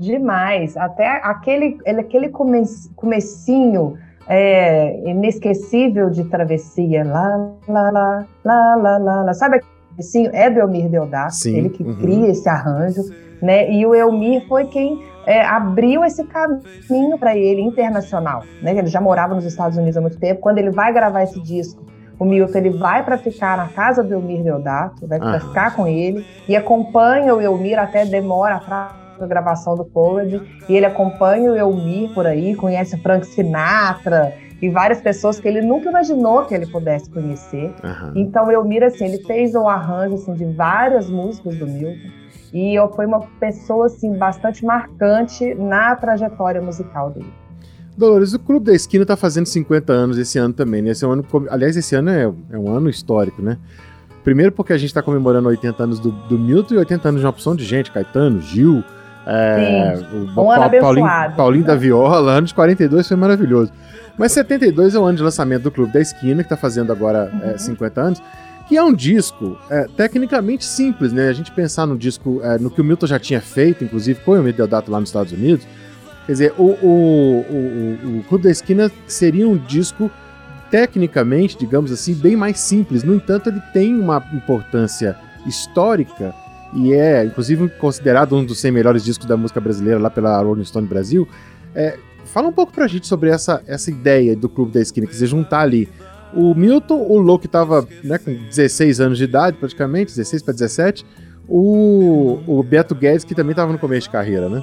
demais. 0.00 0.76
Até 0.76 1.06
aquele, 1.22 1.78
ele- 1.86 2.00
aquele 2.00 2.28
come, 2.28 2.62
comecinho 2.96 3.96
é, 4.32 5.10
inesquecível 5.10 6.08
de 6.08 6.24
travessia. 6.24 7.04
Lá, 7.04 7.50
lá, 7.68 7.90
lá, 7.90 8.26
lá, 8.42 8.74
lá, 8.76 8.98
lá, 8.98 9.22
lá. 9.24 9.34
Sabe 9.34 9.60
comecinho? 9.90 10.30
É 10.32 10.48
do 10.48 10.58
Elmir 10.58 10.88
Deodato, 10.88 11.34
Sim, 11.34 11.58
ele 11.58 11.68
que 11.68 11.82
uhum. 11.82 11.96
cria 11.96 12.28
esse 12.28 12.48
arranjo, 12.48 13.02
né? 13.42 13.70
E 13.70 13.84
o 13.84 13.94
Elmir 13.94 14.48
foi 14.48 14.64
quem 14.64 15.04
é, 15.26 15.44
abriu 15.44 16.02
esse 16.02 16.24
caminho 16.24 17.18
para 17.18 17.36
ele 17.36 17.60
internacional, 17.60 18.42
né? 18.62 18.76
Ele 18.76 18.86
já 18.86 19.02
morava 19.02 19.34
nos 19.34 19.44
Estados 19.44 19.76
Unidos 19.76 19.98
há 19.98 20.00
muito 20.00 20.18
tempo. 20.18 20.40
Quando 20.40 20.56
ele 20.56 20.70
vai 20.70 20.94
gravar 20.94 21.24
esse 21.24 21.38
disco, 21.42 21.84
o 22.18 22.24
Milton 22.24 22.56
ele 22.58 22.70
vai 22.70 23.04
para 23.04 23.18
ficar 23.18 23.58
na 23.58 23.68
casa 23.68 24.02
do 24.02 24.14
Elmir 24.14 24.42
Deodato, 24.42 25.06
vai 25.06 25.18
para 25.18 25.36
Ah. 25.36 25.40
ficar 25.40 25.76
com 25.76 25.86
ele 25.86 26.24
e 26.48 26.56
acompanha 26.56 27.34
o 27.34 27.40
Elmir 27.40 27.78
até 27.78 28.06
demora 28.06 28.54
atrás 28.56 29.01
gravação 29.26 29.74
do 29.74 29.84
Courage 29.84 30.40
e 30.68 30.74
ele 30.74 30.86
acompanha 30.86 31.52
o 31.52 31.56
Elmir 31.56 32.12
por 32.14 32.26
aí, 32.26 32.54
conhece 32.54 32.96
Frank 32.98 33.26
Sinatra 33.26 34.34
e 34.60 34.68
várias 34.68 35.00
pessoas 35.00 35.40
que 35.40 35.48
ele 35.48 35.60
nunca 35.60 35.90
imaginou 35.90 36.44
que 36.44 36.54
ele 36.54 36.66
pudesse 36.66 37.10
conhecer. 37.10 37.74
Aham. 37.82 38.12
Então, 38.14 38.50
Elmir, 38.50 38.84
assim, 38.84 39.06
ele 39.06 39.18
fez 39.24 39.54
o 39.54 39.66
arranjo 39.66 40.14
assim, 40.14 40.34
de 40.34 40.44
várias 40.44 41.10
músicas 41.10 41.56
do 41.56 41.66
Milton. 41.66 42.10
E 42.52 42.74
eu 42.74 42.88
foi 42.92 43.06
uma 43.06 43.20
pessoa 43.40 43.86
assim, 43.86 44.16
bastante 44.16 44.64
marcante 44.64 45.54
na 45.54 45.96
trajetória 45.96 46.62
musical 46.62 47.10
dele. 47.10 47.32
Dolores, 47.96 48.32
o 48.32 48.38
Clube 48.38 48.66
da 48.66 48.74
Esquina 48.74 49.04
tá 49.04 49.16
fazendo 49.16 49.46
50 49.46 49.92
anos 49.92 50.16
esse 50.16 50.38
ano 50.38 50.54
também, 50.54 50.80
né? 50.80 50.90
Esse 50.90 51.04
é 51.04 51.08
um 51.08 51.12
ano, 51.12 51.24
aliás, 51.50 51.76
esse 51.76 51.94
ano 51.94 52.10
é, 52.10 52.22
é 52.50 52.58
um 52.58 52.68
ano 52.70 52.88
histórico, 52.88 53.42
né? 53.42 53.58
Primeiro 54.24 54.52
porque 54.52 54.72
a 54.72 54.78
gente 54.78 54.88
está 54.88 55.02
comemorando 55.02 55.48
80 55.48 55.82
anos 55.82 55.98
do, 55.98 56.12
do 56.12 56.38
Milton 56.38 56.74
e 56.74 56.78
80 56.78 57.08
anos 57.08 57.20
de 57.20 57.26
uma 57.26 57.30
opção 57.30 57.56
de 57.56 57.64
gente, 57.64 57.90
Caetano, 57.90 58.40
Gil, 58.40 58.84
é, 59.26 59.98
o 60.12 60.24
um 60.24 60.34
Pa 60.34 60.68
Paulinho, 60.68 61.08
Paulinho 61.36 61.64
da 61.64 61.74
Viola, 61.76 62.32
anos 62.32 62.52
42 62.52 63.06
foi 63.06 63.16
maravilhoso. 63.16 63.72
Mas 64.18 64.32
72 64.32 64.94
é 64.94 64.98
o 64.98 65.04
ano 65.04 65.16
de 65.16 65.22
lançamento 65.22 65.62
do 65.62 65.70
Clube 65.70 65.92
da 65.92 66.00
Esquina, 66.00 66.42
que 66.42 66.46
está 66.46 66.56
fazendo 66.56 66.92
agora 66.92 67.30
uhum. 67.32 67.50
é, 67.50 67.58
50 67.58 68.00
anos, 68.00 68.22
que 68.68 68.76
é 68.76 68.82
um 68.82 68.92
disco 68.92 69.58
é, 69.70 69.86
tecnicamente 69.96 70.64
simples, 70.64 71.12
né? 71.12 71.28
A 71.28 71.32
gente 71.32 71.50
pensar 71.50 71.86
no 71.86 71.96
disco, 71.96 72.40
é, 72.42 72.58
no 72.58 72.70
que 72.70 72.80
o 72.80 72.84
Milton 72.84 73.06
já 73.06 73.18
tinha 73.18 73.40
feito, 73.40 73.84
inclusive 73.84 74.20
com 74.20 74.32
o 74.32 74.52
Deodato 74.52 74.90
lá 74.90 75.00
nos 75.00 75.08
Estados 75.08 75.32
Unidos, 75.32 75.66
quer 76.26 76.32
dizer, 76.32 76.54
o, 76.58 76.64
o, 76.82 77.46
o, 77.48 78.18
o 78.18 78.24
Clube 78.28 78.44
da 78.44 78.50
Esquina 78.50 78.90
seria 79.06 79.48
um 79.48 79.56
disco 79.56 80.10
tecnicamente, 80.70 81.56
digamos 81.58 81.92
assim, 81.92 82.14
bem 82.14 82.34
mais 82.34 82.58
simples. 82.58 83.02
No 83.02 83.14
entanto, 83.14 83.50
ele 83.50 83.60
tem 83.72 83.98
uma 83.98 84.22
importância 84.32 85.16
histórica 85.46 86.34
e 86.74 86.92
é, 86.92 87.24
inclusive, 87.24 87.68
considerado 87.78 88.36
um 88.36 88.44
dos 88.44 88.58
100 88.58 88.72
melhores 88.72 89.04
discos 89.04 89.26
da 89.26 89.36
música 89.36 89.60
brasileira 89.60 90.00
lá 90.00 90.10
pela 90.10 90.40
Rolling 90.40 90.64
Stone 90.64 90.86
Brasil. 90.86 91.28
É, 91.74 91.98
fala 92.24 92.48
um 92.48 92.52
pouco 92.52 92.72
pra 92.72 92.86
gente 92.86 93.06
sobre 93.06 93.30
essa, 93.30 93.62
essa 93.66 93.90
ideia 93.90 94.34
do 94.34 94.48
Clube 94.48 94.72
da 94.72 94.80
Esquina, 94.80 95.06
que 95.06 95.14
você 95.14 95.26
juntar 95.26 95.60
ali 95.60 95.88
o 96.34 96.54
Milton, 96.54 96.98
o 96.98 97.18
Lô 97.18 97.38
que 97.38 97.48
tava 97.48 97.86
né, 98.02 98.18
com 98.18 98.32
16 98.32 99.00
anos 99.00 99.18
de 99.18 99.24
idade, 99.24 99.56
praticamente, 99.58 100.16
16 100.16 100.42
para 100.42 100.54
17, 100.54 101.04
o, 101.48 102.38
o 102.46 102.62
Beto 102.62 102.94
Guedes, 102.94 103.24
que 103.24 103.34
também 103.34 103.50
estava 103.50 103.72
no 103.72 103.78
começo 103.78 104.06
de 104.06 104.10
carreira, 104.10 104.48
né? 104.48 104.62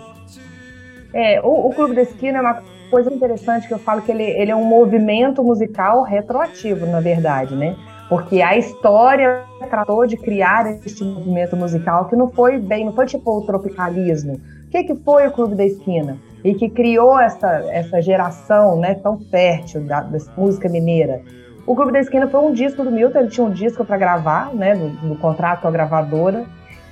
É, 1.14 1.40
o, 1.42 1.68
o 1.68 1.74
Clube 1.74 1.96
da 1.96 2.02
Esquina 2.02 2.40
é 2.40 2.42
uma 2.42 2.64
coisa 2.90 3.14
interessante 3.14 3.68
que 3.68 3.74
eu 3.74 3.80
falo 3.80 4.02
que 4.02 4.12
ele, 4.12 4.24
ele 4.24 4.52
é 4.52 4.56
um 4.56 4.64
movimento 4.64 5.44
musical 5.44 6.04
retroativo, 6.04 6.86
na 6.88 7.00
verdade, 7.00 7.56
né? 7.56 7.76
Porque 8.10 8.42
a 8.42 8.58
história 8.58 9.44
tratou 9.70 10.06
de 10.08 10.18
criar 10.18 10.66
este 10.84 11.04
movimento 11.04 11.56
musical 11.56 12.06
que 12.06 12.16
não 12.16 12.28
foi 12.28 12.58
bem, 12.58 12.84
não 12.84 12.92
foi 12.92 13.06
tipo 13.06 13.32
o 13.32 13.46
tropicalismo. 13.46 14.34
O 14.34 14.70
que, 14.72 14.84
que 14.84 14.96
foi 14.96 15.28
o 15.28 15.32
Clube 15.32 15.56
da 15.56 15.64
Esquina? 15.64 16.18
E 16.44 16.56
que 16.56 16.70
criou 16.70 17.20
essa, 17.20 17.48
essa 17.70 18.02
geração 18.02 18.80
né, 18.80 18.96
tão 18.96 19.20
fértil 19.20 19.82
da, 19.82 20.02
da 20.02 20.18
música 20.36 20.68
mineira. 20.68 21.22
O 21.68 21.76
Clube 21.76 21.92
da 21.92 22.00
Esquina 22.00 22.28
foi 22.28 22.40
um 22.40 22.52
disco 22.52 22.84
do 22.84 22.90
Milton, 22.90 23.20
ele 23.20 23.30
tinha 23.30 23.46
um 23.46 23.52
disco 23.52 23.86
para 23.86 23.98
gravar, 23.98 24.54
né, 24.56 24.74
no, 24.74 24.90
no 25.10 25.16
contrato 25.18 25.62
com 25.62 25.68
a 25.68 25.72
gravadora. 25.72 26.46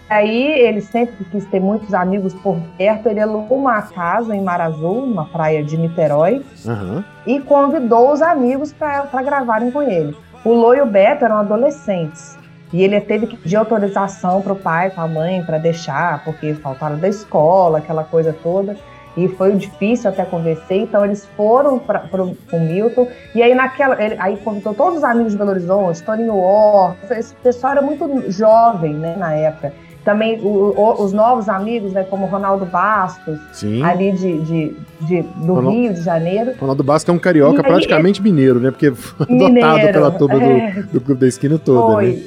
Aí 0.09 0.61
ele 0.61 0.81
sempre 0.81 1.25
quis 1.25 1.45
ter 1.47 1.59
muitos 1.59 1.93
amigos 1.93 2.33
por 2.35 2.57
perto, 2.77 3.09
ele 3.09 3.19
alugou 3.19 3.57
uma 3.57 3.81
casa 3.81 4.35
em 4.35 4.41
Mar 4.41 4.61
Azul, 4.61 5.05
numa 5.05 5.25
praia 5.25 5.63
de 5.63 5.75
Niterói, 5.77 6.45
uhum. 6.65 7.03
e 7.25 7.41
convidou 7.41 8.13
os 8.13 8.21
amigos 8.21 8.71
para 8.71 9.21
gravarem 9.21 9.69
com 9.69 9.81
ele. 9.81 10.15
O 10.43 10.53
Lô 10.53 10.73
e 10.73 10.81
o 10.81 10.85
Beto 10.85 11.25
eram 11.25 11.37
adolescentes. 11.37 12.37
E 12.71 12.83
ele 12.83 12.99
teve 12.99 13.27
que 13.27 13.37
pedir 13.37 13.55
autorização 13.55 14.41
para 14.41 14.53
o 14.53 14.55
pai, 14.55 14.89
para 14.89 15.03
a 15.03 15.07
mãe, 15.07 15.43
para 15.43 15.57
deixar, 15.57 16.23
porque 16.23 16.53
faltaram 16.55 16.97
da 16.97 17.07
escola, 17.07 17.77
aquela 17.77 18.03
coisa 18.03 18.35
toda. 18.43 18.75
E 19.15 19.27
foi 19.29 19.53
difícil 19.53 20.11
até 20.11 20.23
convencer, 20.23 20.77
então 20.81 21.03
eles 21.03 21.25
foram 21.35 21.79
para 21.79 22.23
o 22.23 22.59
Milton. 22.59 23.07
E 23.33 23.41
aí 23.41 23.55
naquela. 23.55 24.01
Ele, 24.01 24.15
aí 24.19 24.37
convidou 24.37 24.75
todos 24.75 24.99
os 24.99 25.03
amigos 25.03 25.31
de 25.31 25.37
Belo 25.39 25.51
Horizonte, 25.51 26.03
Toninho 26.03 26.35
Or, 26.35 26.95
esse 27.09 27.33
pessoal 27.35 27.73
era 27.73 27.81
muito 27.81 28.29
jovem 28.29 28.93
né, 28.93 29.15
na 29.17 29.33
época. 29.33 29.73
Também 30.07 30.39
o, 30.39 30.73
o, 30.73 31.03
os 31.03 31.11
novos 31.11 31.49
amigos, 31.49 31.91
né, 31.91 32.01
como 32.01 32.27
Ronaldo 32.27 32.65
Bastos, 32.65 33.37
Sim. 33.51 33.83
ali 33.83 34.13
de, 34.13 34.39
de, 34.39 34.77
de 35.01 35.21
do 35.21 35.55
Ronaldo, 35.55 35.69
Rio 35.71 35.93
de 35.93 36.01
Janeiro. 36.01 36.53
Ronaldo 36.57 36.81
Bastos 36.81 37.09
é 37.09 37.11
um 37.11 37.19
carioca 37.19 37.61
praticamente 37.61 38.21
mineiro, 38.21 38.57
né? 38.57 38.71
Porque 38.71 38.93
foi 38.93 39.25
adotado 39.27 39.91
pela 39.91 40.11
turma 40.11 40.41
é. 40.41 40.71
do, 40.71 40.93
do 40.93 41.01
Clube 41.01 41.19
da 41.19 41.27
Esquina 41.27 41.59
toda. 41.59 41.95
Foi. 41.95 42.13
Né? 42.13 42.21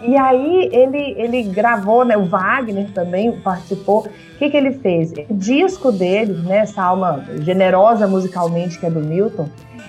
E 0.00 0.16
aí 0.16 0.70
ele, 0.72 1.14
ele 1.18 1.42
gravou, 1.42 2.06
né? 2.06 2.16
O 2.16 2.24
Wagner 2.24 2.86
também 2.94 3.32
participou. 3.32 4.06
O 4.06 4.38
que, 4.38 4.48
que 4.48 4.56
ele 4.56 4.72
fez? 4.72 5.12
O 5.28 5.34
disco 5.34 5.92
dele, 5.92 6.32
né? 6.42 6.60
Essa 6.60 6.84
alma 6.84 7.22
generosa 7.40 8.06
musicalmente 8.06 8.78
que 8.78 8.86
é 8.86 8.90
do 8.90 9.00
Milton, 9.00 9.46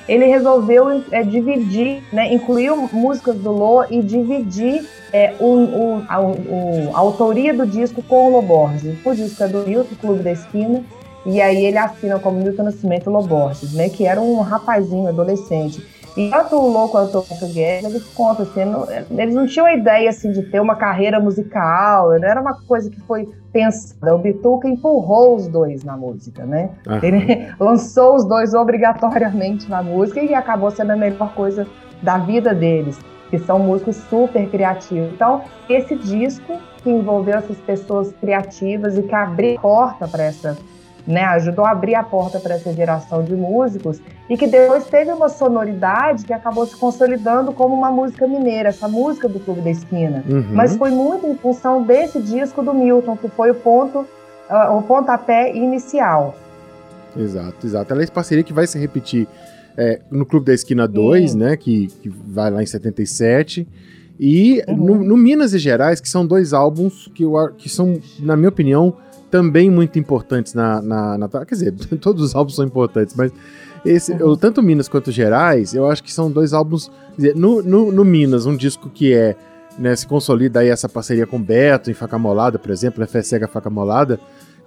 ele 0.07 0.25
resolveu 0.25 1.03
é, 1.12 1.24
dividir, 1.24 2.03
né, 2.12 2.33
incluiu 2.33 2.89
músicas 2.91 3.35
do 3.38 3.51
Lô 3.51 3.83
e 3.89 4.01
dividir 4.01 4.85
é, 5.12 5.33
o, 5.39 5.45
o, 5.45 6.05
a, 6.07 6.21
o, 6.21 6.91
a, 6.93 7.00
autoria 7.00 7.53
do 7.53 7.65
disco 7.65 8.03
com 8.03 8.27
o 8.27 8.31
Loborges. 8.31 8.97
O 9.03 9.15
disco 9.15 9.43
é 9.43 9.47
do 9.47 9.67
Milton, 9.67 9.95
Clube 10.00 10.24
da 10.24 10.31
Esquina, 10.31 10.83
e 11.25 11.41
aí 11.41 11.65
ele 11.65 11.77
assina 11.77 12.19
como 12.19 12.39
Milton 12.39 12.63
Nascimento 12.63 13.09
Loborges, 13.09 13.74
né, 13.74 13.89
que 13.89 14.05
era 14.05 14.21
um 14.21 14.41
rapazinho, 14.41 15.07
adolescente. 15.07 15.83
E 16.15 16.29
tanto 16.29 16.55
o 16.55 16.72
Lô 16.72 16.88
quanto 16.88 17.19
o 17.19 17.22
Beto 17.24 17.45
Guedes, 17.48 17.89
eles 17.89 18.03
contam 18.13 18.45
assim, 18.45 18.63
não, 18.63 18.88
eles 19.19 19.36
não 19.36 19.45
tinham 19.45 19.65
a 19.65 19.74
ideia 19.74 20.10
assim, 20.10 20.31
de 20.31 20.43
ter 20.43 20.62
uma 20.62 20.75
carreira 20.75 21.19
musical, 21.19 22.17
não 22.19 22.27
era 22.27 22.39
uma 22.39 22.53
coisa 22.53 22.89
que 22.89 23.00
foi 23.01 23.27
pensada. 23.51 24.15
O 24.15 24.17
Bituca 24.17 24.67
empurrou 24.67 25.36
os 25.36 25.48
dois 25.48 25.84
na 25.84 25.98
música, 25.98 26.45
né? 26.45 26.69
Uhum. 26.88 27.00
Ele 27.03 27.48
lançou 27.60 28.15
os 28.15 28.25
dois 28.25 28.53
obrigatoriamente 28.53 29.69
na 29.69 29.84
música 29.84 30.22
e 30.22 30.34
acabou 30.34 30.72
sendo 30.72 30.91
a 30.91 30.95
melhor 30.95 31.34
coisa 31.34 31.67
da 32.01 32.17
vida 32.17 32.53
deles, 32.53 32.98
que 33.29 33.38
são 33.39 33.60
músicos 33.60 33.98
super 34.10 34.50
criativos. 34.50 35.12
Então, 35.13 35.41
esse 35.67 35.95
disco 35.95 36.60
que 36.81 36.89
envolveu 36.89 37.36
essas 37.39 37.57
pessoas 37.57 38.13
criativas 38.22 38.98
e 38.98 39.03
que 39.03 39.15
abriu 39.15 39.60
porta 39.60 40.07
para 40.07 40.24
essa 40.24 40.57
né, 41.07 41.24
ajudou 41.25 41.65
a 41.65 41.71
abrir 41.71 41.95
a 41.95 42.03
porta 42.03 42.39
para 42.39 42.55
essa 42.55 42.74
geração 42.74 43.24
de 43.24 43.35
músicos 43.35 44.01
e 44.29 44.35
que 44.35 44.47
depois 44.47 44.85
teve 44.85 45.12
uma 45.12 45.29
sonoridade 45.29 46.25
que 46.25 46.33
acabou 46.33 46.65
se 46.65 46.75
consolidando 46.75 47.53
como 47.53 47.75
uma 47.75 47.91
música 47.91 48.27
mineira, 48.27 48.69
essa 48.69 48.88
música 48.88 49.29
do 49.29 49.39
Clube 49.39 49.62
da 49.62 49.69
Esquina. 49.69 50.24
Uhum. 50.27 50.45
Mas 50.51 50.75
foi 50.75 50.89
muito 50.89 51.27
em 51.27 51.35
função 51.35 51.83
desse 51.83 52.19
disco 52.19 52.63
do 52.63 52.74
Milton, 52.74 53.15
que 53.17 53.27
foi 53.29 53.51
o 53.51 53.55
ponto, 53.55 54.00
uh, 54.00 54.75
o 54.75 54.81
pontapé 54.81 55.55
inicial. 55.55 56.35
Exato, 57.15 57.65
exato. 57.65 57.93
Ela 57.93 58.03
é 58.03 58.07
parceria 58.07 58.43
que 58.43 58.51
vai 58.51 58.65
se 58.65 58.79
repetir 58.79 59.27
é, 59.77 60.00
no 60.09 60.25
Clube 60.25 60.47
da 60.47 60.53
Esquina 60.53 60.88
2, 60.88 61.35
né, 61.35 61.55
que, 61.55 61.88
que 62.01 62.09
vai 62.09 62.50
lá 62.50 62.63
em 62.63 62.65
77. 62.65 63.67
E 64.19 64.63
uhum. 64.67 64.75
no, 64.75 65.03
no, 65.03 65.17
Minas 65.17 65.53
e 65.53 65.59
Gerais, 65.59 66.00
que 66.00 66.09
são 66.09 66.25
dois 66.25 66.53
álbuns 66.53 67.09
que, 67.13 67.24
eu, 67.24 67.33
que 67.57 67.69
são, 67.69 68.00
na 68.19 68.35
minha 68.35 68.50
opinião, 68.50 68.95
também 69.36 69.70
muito 69.70 70.00
importantes 70.00 70.54
na, 70.54 70.82
na, 70.82 71.18
na, 71.18 71.27
Quer 71.27 71.56
dizer, 71.56 71.74
todos 72.00 72.24
os 72.24 72.34
álbuns 72.34 72.56
são 72.56 72.63
importantes, 72.63 73.13
mas 73.18 73.34
esse, 73.86 74.13
uhum. 74.13 74.20
eu, 74.20 74.38
tanto 74.38 74.63
Minas 74.63 74.88
quanto 74.88 75.12
Gerais, 75.12 75.74
eu 75.74 75.86
acho 75.86 76.01
que 76.01 76.13
são 76.13 76.32
dois 76.32 76.54
álbuns. 76.54 76.89
Dizer, 77.18 77.36
no, 77.36 77.62
no, 77.62 77.92
no, 77.92 78.06
Minas, 78.06 78.46
um 78.46 78.56
disco 78.56 78.89
que 78.89 79.13
é. 79.13 79.36
Né, 79.77 79.94
se 79.94 80.08
consolida 80.08 80.62
aí 80.62 80.70
essa 80.70 80.88
parceria 80.88 81.27
com 81.27 81.38
Beto 81.38 81.92
em 81.92 81.94
Faca 81.94 82.18
Molada, 82.18 82.58
por 82.58 82.72
exemplo, 82.72 83.01
né, 83.01 83.22
Cega 83.22 83.46
Faca 83.46 83.70
Molada, 83.70 84.18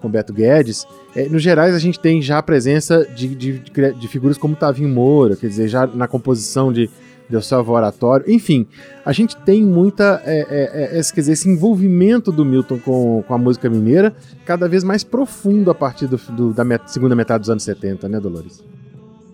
com 0.02 0.10
Beto 0.10 0.34
Guedes. 0.34 0.86
É, 1.16 1.30
no 1.30 1.38
Gerais, 1.38 1.74
a 1.74 1.78
gente 1.78 1.98
tem 1.98 2.20
já 2.20 2.36
a 2.36 2.42
presença 2.42 3.06
de, 3.06 3.34
de, 3.34 3.58
de 3.58 4.08
figuras 4.08 4.36
como 4.36 4.54
Tavinho 4.54 4.90
Moura, 4.90 5.34
quer 5.34 5.46
dizer, 5.46 5.66
já 5.66 5.86
na 5.86 6.06
composição 6.06 6.70
de 6.70 6.90
deu 7.28 7.42
salvo 7.42 7.72
oratório. 7.72 8.24
Enfim, 8.28 8.66
a 9.04 9.12
gente 9.12 9.36
tem 9.36 9.62
muita. 9.62 10.22
É, 10.24 10.38
é, 10.38 10.96
é, 10.96 10.98
esse, 10.98 11.12
quer 11.12 11.20
dizer, 11.20 11.32
esse 11.32 11.48
envolvimento 11.48 12.32
do 12.32 12.44
Milton 12.44 12.78
com, 12.78 13.22
com 13.26 13.34
a 13.34 13.38
música 13.38 13.68
mineira 13.68 14.14
cada 14.44 14.68
vez 14.68 14.82
mais 14.82 15.04
profundo 15.04 15.70
a 15.70 15.74
partir 15.74 16.06
do, 16.06 16.16
do 16.16 16.52
da 16.52 16.64
met 16.64 16.90
segunda 16.90 17.14
metade 17.14 17.40
dos 17.40 17.50
anos 17.50 17.62
70, 17.62 18.08
né, 18.08 18.20
Dolores? 18.20 18.64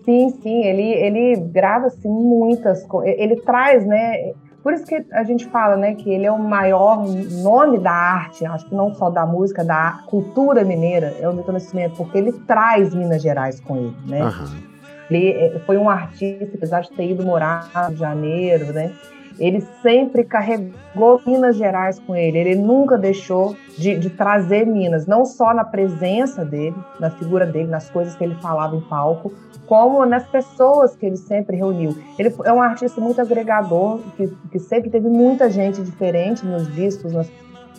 Sim, 0.03 0.29
sim, 0.41 0.63
ele, 0.63 0.83
ele 0.83 1.35
grava 1.51 1.87
assim, 1.87 2.09
muitas 2.09 2.83
coisas. 2.83 3.15
Ele 3.17 3.37
traz, 3.37 3.85
né? 3.85 4.33
Por 4.61 4.73
isso 4.73 4.85
que 4.85 5.03
a 5.11 5.23
gente 5.23 5.45
fala, 5.45 5.77
né, 5.77 5.93
que 5.93 6.09
ele 6.09 6.25
é 6.25 6.31
o 6.31 6.39
maior 6.39 7.05
nome 7.43 7.77
da 7.77 7.91
arte, 7.91 8.43
acho 8.47 8.67
que 8.67 8.73
não 8.73 8.95
só 8.95 9.11
da 9.11 9.23
música, 9.23 9.63
da 9.63 9.99
cultura 10.07 10.63
mineira, 10.63 11.13
é 11.19 11.29
o 11.29 11.33
Milton 11.33 11.51
Nascimento, 11.51 11.95
porque 11.97 12.17
ele 12.17 12.31
traz 12.31 12.91
Minas 12.95 13.21
Gerais 13.21 13.59
com 13.59 13.77
ele, 13.77 13.95
né? 14.07 14.21
Aham. 14.23 14.74
Ele 15.09 15.29
eh, 15.29 15.61
foi 15.65 15.77
um 15.77 15.89
artista, 15.89 16.51
apesar 16.55 16.81
de 16.81 16.91
ter 16.91 17.09
ido 17.11 17.23
morar 17.23 17.69
no 17.73 17.81
Rio 17.81 17.91
de 17.91 17.99
Janeiro, 17.99 18.73
né? 18.73 18.91
Ele 19.37 19.61
sempre 19.81 20.23
carregou 20.23 21.21
Minas 21.25 21.57
Gerais 21.57 21.99
com 21.99 22.15
ele. 22.15 22.37
Ele 22.37 22.55
nunca 22.55 22.97
deixou 22.97 23.55
de, 23.77 23.97
de, 23.97 24.09
trazer 24.09 24.65
Minas, 24.65 25.05
não 25.05 25.25
só 25.25 25.53
na 25.53 25.63
presença 25.65 26.45
dele, 26.45 26.75
na 26.99 27.09
figura 27.09 27.45
dele, 27.45 27.67
nas 27.67 27.89
coisas 27.89 28.15
que 28.15 28.23
ele 28.23 28.35
falava 28.35 28.75
em 28.75 28.81
palco, 28.81 29.33
como 29.67 30.05
nas 30.05 30.25
pessoas 30.27 30.95
que 30.95 31.05
ele 31.05 31.17
sempre 31.17 31.57
reuniu. 31.57 31.97
Ele 32.17 32.33
é 32.45 32.51
um 32.51 32.61
artista 32.61 33.01
muito 33.01 33.19
agregador, 33.19 33.99
que, 34.15 34.27
que 34.51 34.59
sempre 34.59 34.89
teve 34.89 35.09
muita 35.09 35.49
gente 35.49 35.81
diferente 35.81 36.45
nos 36.45 36.73
discos, 36.73 37.11
nas 37.11 37.29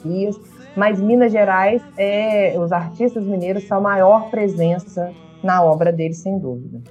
dias. 0.05 0.39
Mas 0.77 1.01
Minas 1.01 1.33
Gerais, 1.33 1.83
é, 1.97 2.55
os 2.59 2.71
artistas 2.71 3.25
mineiros 3.25 3.67
são 3.67 3.79
a 3.79 3.81
maior 3.81 4.31
presença 4.31 5.11
na 5.43 5.63
obra 5.63 5.91
dele, 5.91 6.13
sem 6.13 6.39
dúvida. 6.39 6.83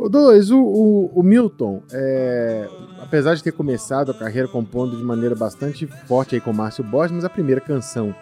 O 0.00 0.08
dois, 0.08 0.50
o, 0.50 0.58
o, 0.58 1.20
o 1.20 1.22
Milton, 1.22 1.82
é, 1.92 2.66
apesar 3.02 3.34
de 3.34 3.42
ter 3.42 3.52
começado 3.52 4.10
a 4.12 4.14
carreira 4.14 4.48
compondo 4.48 4.96
de 4.96 5.04
maneira 5.04 5.34
bastante 5.34 5.86
forte 5.86 6.34
aí 6.34 6.40
com 6.40 6.54
Márcio 6.54 6.82
Borges, 6.82 7.14
mas 7.14 7.22
a 7.22 7.28
primeira 7.28 7.60
canção 7.60 8.14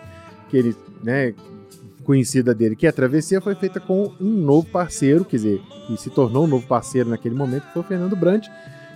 que 0.50 0.56
ele 0.56 0.76
né, 1.04 1.32
conhecida 2.02 2.52
dele, 2.52 2.74
que 2.74 2.84
é 2.84 2.90
a 2.90 2.92
Travessia, 2.92 3.40
foi 3.40 3.54
feita 3.54 3.78
com 3.78 4.12
um 4.20 4.28
novo 4.28 4.66
parceiro, 4.66 5.24
quer 5.24 5.36
dizer, 5.36 5.62
que 5.86 5.96
se 5.96 6.10
tornou 6.10 6.46
um 6.46 6.48
novo 6.48 6.66
parceiro 6.66 7.10
naquele 7.10 7.36
momento, 7.36 7.68
que 7.68 7.72
foi 7.72 7.82
o 7.82 7.84
Fernando 7.84 8.16
Brant, 8.16 8.48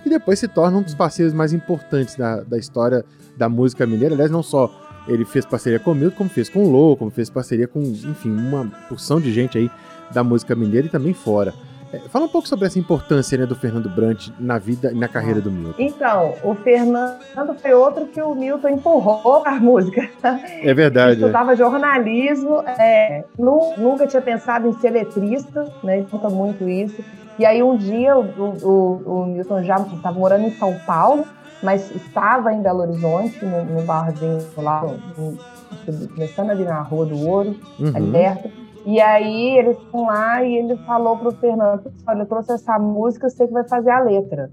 e 0.05 0.09
depois 0.09 0.37
se 0.37 0.49
torna 0.49 0.77
um 0.77 0.81
dos 0.81 0.93
parceiros 0.93 1.33
mais 1.33 1.53
importantes 1.53 2.17
da, 2.17 2.41
da 2.41 2.57
história 2.57 3.05
da 3.37 3.47
música 3.47 3.87
mineira. 3.87 4.13
Aliás, 4.13 4.29
não 4.29 4.43
só 4.43 4.69
ele 5.07 5.23
fez 5.23 5.45
parceria 5.45 5.79
com 5.79 5.93
o 5.93 5.95
Milton, 5.95 6.17
como 6.17 6.29
fez 6.29 6.49
com 6.49 6.65
o 6.65 6.69
Lô, 6.69 6.97
como 6.97 7.09
fez 7.09 7.29
parceria 7.29 7.65
com, 7.65 7.79
enfim, 7.81 8.29
uma 8.29 8.65
porção 8.89 9.21
de 9.21 9.31
gente 9.31 9.57
aí 9.57 9.71
da 10.13 10.21
música 10.21 10.53
mineira 10.53 10.87
e 10.87 10.89
também 10.89 11.13
fora. 11.13 11.53
É, 11.93 11.99
fala 12.09 12.25
um 12.25 12.29
pouco 12.29 12.47
sobre 12.47 12.65
essa 12.65 12.79
importância 12.79 13.37
né, 13.37 13.45
do 13.45 13.55
Fernando 13.55 13.87
Brant 13.87 14.29
na 14.39 14.57
vida 14.57 14.91
e 14.91 14.95
na 14.95 15.07
carreira 15.07 15.39
do 15.39 15.51
Milton. 15.51 15.75
Então, 15.77 16.33
o 16.43 16.55
Fernando 16.55 17.53
foi 17.61 17.73
outro 17.73 18.07
que 18.07 18.19
o 18.19 18.33
Milton 18.33 18.69
empurrou 18.69 19.41
para 19.41 19.57
a 19.57 19.59
música. 19.59 20.09
É 20.63 20.73
verdade. 20.73 21.11
É. 21.11 21.25
estudava 21.25 21.53
é. 21.53 21.55
jornalismo, 21.55 22.61
é, 22.61 23.23
nunca 23.37 24.07
tinha 24.07 24.21
pensado 24.21 24.67
em 24.67 24.73
ser 24.73 24.89
letrista, 24.89 25.71
né? 25.83 25.99
Ele 25.99 26.07
conta 26.09 26.29
muito 26.29 26.67
isso. 26.67 27.03
E 27.37 27.45
aí 27.45 27.61
um 27.61 27.77
dia 27.77 28.17
o, 28.17 28.23
o, 28.23 29.01
o 29.05 29.25
Milton 29.27 29.63
já 29.63 29.77
estava 29.77 30.17
morando 30.17 30.45
em 30.45 30.51
São 30.51 30.73
Paulo, 30.85 31.25
mas 31.61 31.91
estava 31.95 32.51
em 32.53 32.61
Belo 32.61 32.81
Horizonte, 32.81 33.43
no, 33.45 33.65
no 33.65 33.81
barzinho 33.83 34.39
lá, 34.57 34.83
no, 35.17 35.37
começando 36.09 36.49
ali 36.49 36.63
na 36.63 36.81
Rua 36.81 37.05
do 37.05 37.27
Ouro, 37.27 37.55
uhum. 37.79 37.91
ali 37.95 38.11
perto. 38.11 38.62
E 38.85 38.99
aí 38.99 39.57
eles 39.57 39.77
foram 39.91 40.07
lá 40.07 40.43
e 40.43 40.57
ele 40.57 40.75
falou 40.85 41.17
pro 41.17 41.31
Fernando, 41.31 41.91
olha, 42.05 42.21
eu 42.21 42.25
trouxe 42.25 42.51
essa 42.51 42.77
música, 42.77 43.27
eu 43.27 43.29
sei 43.29 43.47
que 43.47 43.53
vai 43.53 43.67
fazer 43.67 43.91
a 43.91 43.99
letra. 43.99 44.49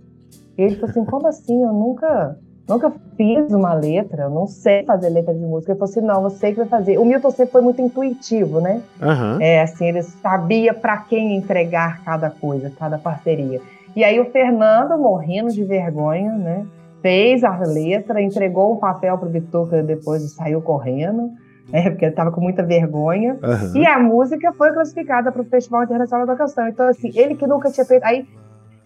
E 0.56 0.62
ele 0.62 0.76
falou 0.76 0.90
assim, 0.90 1.04
como 1.04 1.26
assim? 1.26 1.62
Eu 1.62 1.72
nunca, 1.72 2.36
nunca 2.68 2.92
fiz 3.16 3.52
uma 3.52 3.74
letra, 3.74 4.24
eu 4.24 4.30
não 4.30 4.46
sei 4.46 4.84
fazer 4.84 5.08
letra 5.08 5.34
de 5.34 5.40
música. 5.40 5.72
Ele 5.72 5.78
falou 5.78 5.90
assim, 5.90 6.00
não, 6.00 6.22
você 6.22 6.50
que 6.50 6.58
vai 6.58 6.66
fazer. 6.66 6.98
O 6.98 7.04
Milton 7.04 7.30
sempre 7.30 7.52
foi 7.52 7.62
muito 7.62 7.82
intuitivo, 7.82 8.60
né? 8.60 8.82
Uhum. 9.00 9.40
É, 9.40 9.62
assim, 9.62 9.86
ele 9.86 10.02
sabia 10.02 10.72
para 10.72 10.98
quem 10.98 11.36
entregar 11.36 12.04
cada 12.04 12.30
coisa, 12.30 12.70
cada 12.78 12.98
parceria. 12.98 13.60
E 13.96 14.04
aí 14.04 14.20
o 14.20 14.26
Fernando, 14.26 14.96
morrendo 14.96 15.50
de 15.50 15.64
vergonha, 15.64 16.32
né? 16.32 16.64
Fez 17.02 17.42
a 17.42 17.58
letra, 17.58 18.22
entregou 18.22 18.74
o 18.74 18.76
papel 18.76 19.18
pro 19.18 19.28
Vitor, 19.28 19.68
que 19.68 19.82
depois 19.82 20.22
saiu 20.32 20.60
correndo 20.60 21.32
é, 21.72 21.90
porque 21.90 22.04
ele 22.04 22.12
estava 22.12 22.30
com 22.30 22.40
muita 22.40 22.62
vergonha. 22.62 23.34
Uhum. 23.34 23.76
E 23.76 23.86
a 23.86 23.98
música 23.98 24.52
foi 24.52 24.72
classificada 24.72 25.30
para 25.30 25.42
o 25.42 25.44
Festival 25.44 25.84
Internacional 25.84 26.26
da 26.26 26.36
Canção. 26.36 26.68
Então, 26.68 26.88
assim, 26.88 27.10
ele 27.14 27.34
que 27.34 27.46
nunca 27.46 27.70
tinha 27.70 27.84
feito. 27.84 28.04
Aí, 28.04 28.26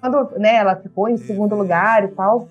quando 0.00 0.30
né, 0.38 0.56
ela 0.56 0.76
ficou 0.76 1.08
em 1.08 1.16
segundo 1.16 1.54
lugar 1.54 2.04
e 2.04 2.08
tal, 2.08 2.48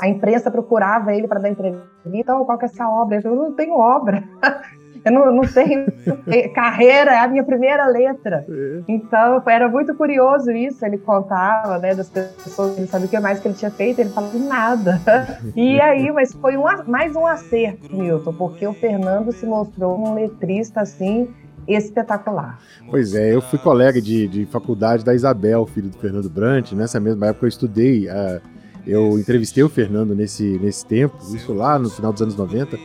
a 0.00 0.08
imprensa 0.08 0.50
procurava 0.50 1.14
ele 1.14 1.26
para 1.26 1.40
dar 1.40 1.48
entrevista. 1.48 1.86
Então, 2.06 2.44
qual 2.44 2.58
que 2.58 2.64
é 2.64 2.68
essa 2.68 2.88
obra? 2.88 3.16
Ele 3.16 3.22
falou: 3.22 3.38
não 3.38 3.54
tenho 3.54 3.78
obra. 3.78 4.22
Eu 5.04 5.12
não, 5.12 5.34
não 5.34 5.42
tenho 5.42 5.86
carreira, 6.54 7.12
é 7.12 7.18
a 7.18 7.28
minha 7.28 7.42
primeira 7.44 7.86
letra. 7.86 8.44
É. 8.48 8.80
Então, 8.88 9.42
era 9.46 9.68
muito 9.68 9.94
curioso 9.94 10.50
isso. 10.50 10.84
Ele 10.84 10.98
contava, 10.98 11.78
né, 11.78 11.94
das 11.94 12.08
pessoas, 12.08 12.78
ele 12.78 12.86
sabia 12.86 13.06
o 13.06 13.10
que 13.10 13.20
mais 13.20 13.40
que 13.40 13.48
ele 13.48 13.54
tinha 13.54 13.70
feito, 13.70 14.00
ele 14.00 14.10
falava 14.10 14.38
nada. 14.38 15.00
E 15.56 15.80
aí, 15.80 16.10
mas 16.10 16.32
foi 16.32 16.56
um, 16.56 16.64
mais 16.86 17.14
um 17.14 17.26
acerto, 17.26 17.94
Milton, 17.94 18.32
porque 18.32 18.66
o 18.66 18.72
Fernando 18.72 19.32
se 19.32 19.44
mostrou 19.44 19.98
um 19.98 20.14
letrista, 20.14 20.80
assim, 20.80 21.28
espetacular. 21.66 22.58
Pois 22.88 23.14
é, 23.14 23.34
eu 23.34 23.40
fui 23.42 23.58
colega 23.58 24.00
de, 24.00 24.28
de 24.28 24.46
faculdade 24.46 25.04
da 25.04 25.14
Isabel, 25.14 25.66
filho 25.66 25.88
do 25.88 25.98
Fernando 25.98 26.28
Brant. 26.28 26.72
Nessa 26.72 26.98
mesma 26.98 27.26
época 27.26 27.46
eu 27.46 27.48
estudei, 27.48 28.08
uh, 28.08 28.40
eu 28.86 29.18
entrevistei 29.18 29.62
o 29.62 29.68
Fernando 29.68 30.14
nesse, 30.14 30.58
nesse 30.58 30.86
tempo, 30.86 31.16
isso 31.34 31.52
lá 31.52 31.78
no 31.78 31.90
final 31.90 32.12
dos 32.12 32.22
anos 32.22 32.36
90 32.36 32.78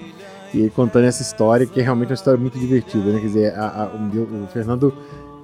e 0.54 0.70
contando 0.70 1.06
essa 1.06 1.22
história, 1.22 1.66
que 1.66 1.80
é 1.80 1.84
realmente 1.84 2.10
uma 2.10 2.16
história 2.16 2.40
muito 2.40 2.58
divertida, 2.58 3.12
né? 3.12 3.20
Quer 3.20 3.26
dizer, 3.26 3.54
a, 3.56 3.84
a, 3.84 3.86
o, 3.88 4.44
o, 4.44 4.48
Fernando 4.48 4.94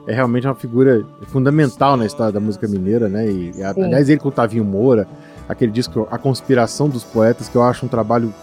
é 0.07 0.13
realmente 0.13 0.47
uma 0.47 0.55
figura 0.55 1.05
fundamental 1.27 1.97
na 1.97 2.05
história 2.05 2.31
da 2.31 2.39
música 2.39 2.67
mineira, 2.67 3.09
né? 3.09 3.29
E, 3.29 3.51
e 3.55 3.63
aliás, 3.63 4.09
ele 4.09 4.19
com 4.19 4.29
o 4.29 4.31
Tavinho 4.31 4.63
Moura, 4.63 5.07
aquele 5.47 5.71
disco 5.71 6.07
A 6.09 6.17
Conspiração 6.17 6.89
dos 6.89 7.03
Poetas, 7.03 7.49
que 7.49 7.55
eu 7.55 7.63
acho 7.63 7.85
um 7.85 7.89
trabalho 7.89 8.33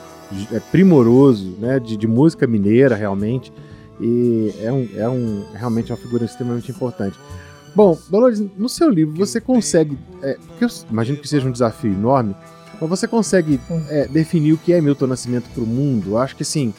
é, 0.53 0.61
primoroso, 0.61 1.57
né? 1.59 1.79
De, 1.79 1.97
de 1.97 2.07
música 2.07 2.47
mineira, 2.47 2.95
realmente. 2.95 3.53
E 4.01 4.55
é, 4.61 4.73
um, 4.73 4.89
é 4.97 5.09
um, 5.09 5.45
realmente 5.55 5.93
uma 5.93 5.99
figura 5.99 6.25
extremamente 6.25 6.71
importante. 6.71 7.19
Bom, 7.75 7.97
Dolores, 8.09 8.43
no 8.57 8.69
seu 8.69 8.91
livro 8.91 9.15
você 9.15 9.41
consegue, 9.41 9.97
é, 10.23 10.37
porque 10.49 10.65
eu 10.65 10.69
imagino 10.91 11.19
que 11.19 11.29
seja 11.29 11.47
um 11.47 11.53
desafio 11.53 11.93
enorme, 11.93 12.35
mas 12.81 12.89
você 12.89 13.07
consegue 13.07 13.61
é, 13.89 14.09
definir 14.09 14.53
o 14.53 14.59
que 14.59 14.73
é 14.73 14.81
Milton 14.81 15.07
Nascimento 15.07 15.49
para 15.51 15.63
o 15.63 15.67
mundo? 15.67 16.17
Acho 16.17 16.35
que 16.35 16.45
sim. 16.45 16.73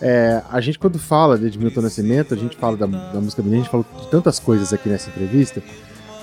É, 0.00 0.42
a 0.50 0.60
gente, 0.60 0.78
quando 0.78 0.98
fala 0.98 1.38
de 1.38 1.58
Milton 1.58 1.80
Nascimento, 1.80 2.34
a 2.34 2.36
gente 2.36 2.56
fala 2.56 2.76
da, 2.76 2.86
da 2.86 3.20
música 3.20 3.42
mineira, 3.42 3.62
a 3.62 3.64
gente 3.64 3.70
falou 3.70 3.86
de 4.00 4.08
tantas 4.08 4.38
coisas 4.38 4.72
aqui 4.72 4.88
nessa 4.88 5.10
entrevista, 5.10 5.62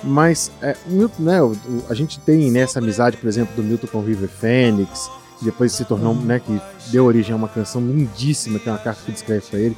mas 0.03 0.51
é, 0.61 0.75
Milton, 0.87 1.23
né, 1.23 1.41
o, 1.41 1.51
o, 1.51 1.83
a 1.89 1.93
gente 1.93 2.19
tem 2.19 2.51
nessa 2.51 2.79
amizade, 2.79 3.17
por 3.17 3.27
exemplo, 3.27 3.55
do 3.55 3.63
Milton 3.63 3.87
com 3.87 3.97
o 3.97 4.05
River 4.05 4.29
Phoenix, 4.29 5.09
que 5.39 5.45
depois 5.45 5.73
se 5.73 5.83
tornou, 5.83 6.13
uhum. 6.13 6.21
né, 6.21 6.39
que 6.39 6.61
deu 6.91 7.05
origem 7.05 7.33
a 7.33 7.35
uma 7.35 7.49
canção 7.49 7.81
lindíssima, 7.81 8.59
que 8.59 8.69
é 8.69 8.71
uma 8.71 8.77
carta 8.77 9.01
que 9.05 9.11
descreve 9.11 9.45
para 9.49 9.59
ele. 9.59 9.77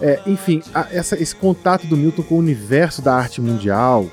É, 0.00 0.20
enfim, 0.26 0.62
a, 0.74 0.86
essa, 0.90 1.20
esse 1.20 1.34
contato 1.34 1.86
do 1.86 1.96
Milton 1.96 2.22
com 2.22 2.36
o 2.36 2.38
universo 2.38 3.02
da 3.02 3.14
arte 3.14 3.40
mundial, 3.40 4.06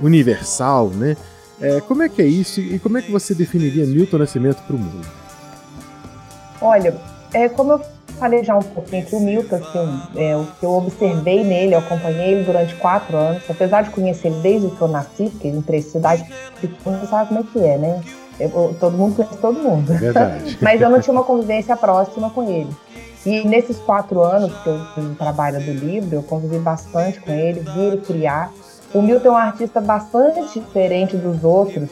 universal, 0.00 0.90
né? 0.90 1.16
É, 1.60 1.80
como 1.80 2.02
é 2.02 2.08
que 2.08 2.22
é 2.22 2.26
isso 2.26 2.60
e 2.60 2.78
como 2.78 2.98
é 2.98 3.02
que 3.02 3.10
você 3.10 3.34
definiria 3.34 3.84
Milton 3.84 4.18
Nascimento 4.18 4.62
para 4.62 4.76
o 4.76 4.78
mundo? 4.78 5.06
Olha, 6.60 6.94
é, 7.32 7.48
como 7.48 7.72
eu 7.72 7.80
falei 8.18 8.44
já 8.44 8.56
um 8.56 8.62
pouquinho 8.62 9.04
que 9.04 9.14
o 9.14 9.20
Milton, 9.20 9.56
assim, 9.56 10.02
é, 10.16 10.36
o 10.36 10.46
que 10.58 10.64
eu 10.64 10.70
observei 10.70 11.44
nele, 11.44 11.74
eu 11.74 11.78
acompanhei 11.78 12.34
ele 12.34 12.44
durante 12.44 12.74
quatro 12.76 13.16
anos, 13.16 13.42
apesar 13.48 13.82
de 13.82 13.90
conhecer 13.90 14.28
ele 14.28 14.40
desde 14.40 14.70
que 14.70 14.80
eu 14.80 14.88
nasci, 14.88 15.30
porque 15.30 15.48
em 15.48 15.62
três 15.62 15.86
cidades 15.86 16.24
você 16.84 17.06
sabe 17.06 17.28
como 17.28 17.40
é 17.40 17.42
que 17.44 17.58
é, 17.60 17.78
né? 17.78 18.00
Eu, 18.38 18.76
todo 18.78 18.96
mundo 18.96 19.16
conhece 19.16 19.36
todo 19.38 19.58
mundo. 19.58 19.92
É 19.92 19.96
verdade. 19.96 20.58
Mas 20.62 20.80
eu 20.80 20.88
não 20.88 21.00
tinha 21.00 21.12
uma 21.12 21.24
convivência 21.24 21.76
próxima 21.76 22.30
com 22.30 22.48
ele. 22.48 22.70
E 23.26 23.46
nesses 23.46 23.78
quatro 23.78 24.22
anos 24.22 24.52
que 24.62 24.68
eu 24.68 25.14
trabalho 25.16 25.60
do 25.60 25.72
livro, 25.72 26.16
eu 26.16 26.22
convivi 26.22 26.58
bastante 26.58 27.20
com 27.20 27.32
ele, 27.32 27.60
vi 27.60 27.80
ele 27.80 27.96
criar. 27.98 28.52
O 28.94 29.02
Milton 29.02 29.28
é 29.28 29.30
um 29.32 29.36
artista 29.36 29.80
bastante 29.80 30.60
diferente 30.60 31.16
dos 31.16 31.44
outros, 31.44 31.90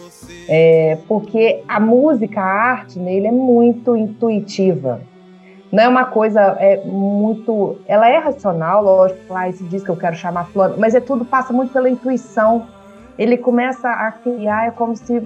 é, 0.48 0.98
porque 1.06 1.62
a 1.68 1.78
música, 1.78 2.40
a 2.40 2.44
arte 2.44 2.98
nele 2.98 3.26
é 3.26 3.32
muito 3.32 3.94
intuitiva. 3.94 5.00
Não 5.70 5.82
é 5.82 5.88
uma 5.88 6.04
coisa 6.06 6.40
é 6.58 6.82
muito. 6.84 7.78
Ela 7.86 8.08
é 8.08 8.18
racional, 8.18 8.82
lógico, 8.82 9.32
lá 9.32 9.48
esse 9.48 9.64
que 9.64 9.88
eu 9.88 9.96
quero 9.96 10.16
chamar 10.16 10.46
fulano, 10.46 10.76
mas 10.78 10.94
é 10.94 11.00
tudo 11.00 11.24
passa 11.24 11.52
muito 11.52 11.72
pela 11.72 11.90
intuição. 11.90 12.66
Ele 13.18 13.36
começa 13.36 13.88
a 13.88 14.12
criar, 14.12 14.68
é 14.68 14.70
como 14.70 14.96
se, 14.96 15.22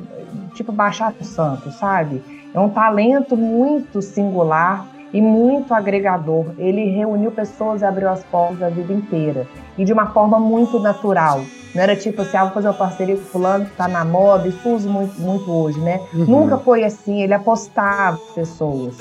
tipo, 0.55 0.73
baixar 0.73 1.13
o 1.21 1.25
santo, 1.25 1.71
sabe? 1.73 2.23
É 2.53 2.59
um 2.59 2.69
talento 2.69 3.37
muito 3.37 4.01
singular 4.01 4.87
e 5.13 5.21
muito 5.21 5.73
agregador. 5.75 6.47
Ele 6.59 6.85
reuniu 6.91 7.31
pessoas 7.31 7.83
e 7.83 7.85
abriu 7.85 8.09
as 8.09 8.23
portas 8.25 8.63
a 8.63 8.69
vida 8.69 8.93
inteira. 8.93 9.47
E 9.77 9.85
de 9.85 9.93
uma 9.93 10.07
forma 10.07 10.39
muito 10.39 10.79
natural. 10.79 11.41
Não 11.75 11.83
era 11.83 11.95
tipo 11.95 12.23
assim, 12.23 12.37
ah, 12.37 12.45
vou 12.45 12.55
fazer 12.55 12.69
uma 12.69 12.75
parceria 12.75 13.17
com 13.17 13.23
fulano 13.23 13.65
que 13.65 13.77
tá 13.77 13.87
na 13.87 14.05
moda, 14.05 14.49
isso 14.49 14.69
usa 14.69 14.89
muito, 14.89 15.21
muito 15.21 15.51
hoje, 15.51 15.79
né? 15.79 16.01
Uhum. 16.13 16.25
Nunca 16.25 16.59
foi 16.59 16.85
assim, 16.85 17.23
ele 17.23 17.33
apostava 17.33 18.19
pessoas. 18.35 18.99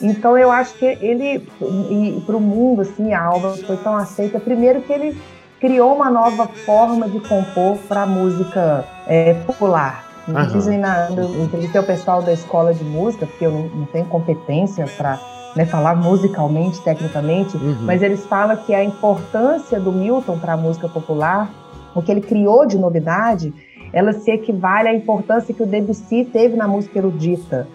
Então 0.00 0.38
eu 0.38 0.50
acho 0.50 0.74
que 0.74 0.84
ele, 0.84 1.48
e 1.60 2.22
para 2.24 2.36
o 2.36 2.40
mundo, 2.40 2.82
assim, 2.82 3.12
a 3.12 3.30
obra 3.30 3.50
foi 3.66 3.76
tão 3.78 3.96
aceita, 3.96 4.38
primeiro 4.38 4.82
que 4.82 4.92
ele 4.92 5.20
criou 5.60 5.94
uma 5.94 6.10
nova 6.10 6.46
forma 6.46 7.08
de 7.08 7.20
compor 7.20 7.76
para 7.88 8.02
a 8.02 8.06
música 8.06 8.84
é, 9.06 9.34
popular. 9.34 10.04
Uhum. 10.26 10.46
Dizem 10.46 10.78
na, 10.78 11.08
eu 11.10 11.44
entrevistei 11.44 11.80
o 11.80 11.84
pessoal 11.84 12.22
da 12.22 12.32
escola 12.32 12.72
de 12.72 12.84
música, 12.84 13.26
porque 13.26 13.46
eu 13.46 13.50
não, 13.50 13.62
não 13.68 13.86
tenho 13.86 14.04
competência 14.06 14.86
para 14.96 15.20
né, 15.54 15.66
falar 15.66 15.94
musicalmente, 15.94 16.80
tecnicamente, 16.82 17.56
uhum. 17.56 17.78
mas 17.82 18.02
eles 18.02 18.24
falam 18.26 18.56
que 18.56 18.74
a 18.74 18.82
importância 18.82 19.78
do 19.78 19.92
Milton 19.92 20.38
para 20.38 20.54
a 20.54 20.56
música 20.56 20.88
popular 20.88 21.50
o 21.94 22.02
que 22.02 22.10
ele 22.10 22.20
criou 22.20 22.66
de 22.66 22.78
novidade, 22.78 23.52
ela 23.92 24.12
se 24.12 24.30
equivale 24.30 24.88
à 24.88 24.94
importância 24.94 25.54
que 25.54 25.62
o 25.62 25.66
Debussy 25.66 26.24
teve 26.24 26.56
na 26.56 26.66
música 26.66 26.98
erudita, 26.98 27.68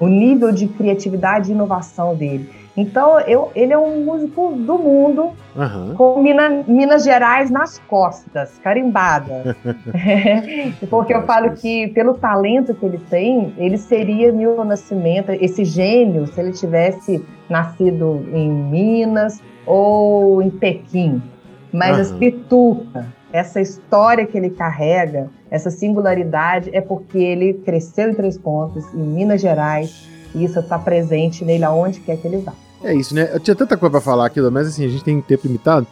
o 0.00 0.08
nível 0.08 0.50
de 0.50 0.66
criatividade 0.66 1.50
e 1.50 1.54
inovação 1.54 2.14
dele. 2.14 2.50
Então, 2.76 3.20
eu, 3.20 3.50
ele 3.54 3.72
é 3.72 3.78
um 3.78 4.02
músico 4.04 4.52
do 4.52 4.78
mundo, 4.78 5.32
uhum. 5.54 5.94
com 5.94 6.22
Minas, 6.22 6.66
Minas 6.66 7.04
Gerais 7.04 7.50
nas 7.50 7.78
costas, 7.80 8.58
carimbada. 8.62 9.56
Porque 10.88 11.12
eu 11.12 11.22
falo 11.22 11.52
que, 11.52 11.88
pelo 11.88 12.14
talento 12.14 12.74
que 12.74 12.86
ele 12.86 12.98
tem, 13.10 13.52
ele 13.58 13.76
seria 13.76 14.32
Milton 14.32 14.64
Nascimento, 14.64 15.30
esse 15.32 15.64
gênio, 15.64 16.26
se 16.26 16.40
ele 16.40 16.52
tivesse 16.52 17.22
nascido 17.48 18.26
em 18.32 18.48
Minas 18.50 19.40
ou 19.66 20.40
em 20.40 20.48
Pequim. 20.50 21.22
Mas 21.70 21.96
uhum. 21.96 22.02
as 22.02 22.12
pituca, 22.12 23.06
essa 23.32 23.60
história 23.60 24.26
que 24.26 24.36
ele 24.36 24.50
carrega, 24.50 25.28
essa 25.50 25.70
singularidade, 25.70 26.70
é 26.72 26.80
porque 26.80 27.18
ele 27.18 27.54
cresceu 27.54 28.10
em 28.10 28.14
Três 28.14 28.38
Pontos, 28.38 28.84
em 28.94 29.02
Minas 29.02 29.42
Gerais, 29.42 30.08
isso 30.34 30.58
está 30.58 30.78
presente 30.78 31.44
nele 31.44 31.64
aonde 31.64 32.00
quer 32.00 32.16
que 32.16 32.26
ele 32.26 32.38
vá. 32.38 32.52
É 32.82 32.94
isso, 32.94 33.14
né? 33.14 33.30
Eu 33.32 33.40
tinha 33.40 33.54
tanta 33.54 33.76
coisa 33.76 33.90
para 33.90 34.00
falar 34.00 34.26
aqui, 34.26 34.40
mas 34.40 34.68
assim, 34.68 34.84
a 34.84 34.88
gente 34.88 35.04
tem 35.04 35.20
tempo 35.20 35.46
limitado. 35.46 35.86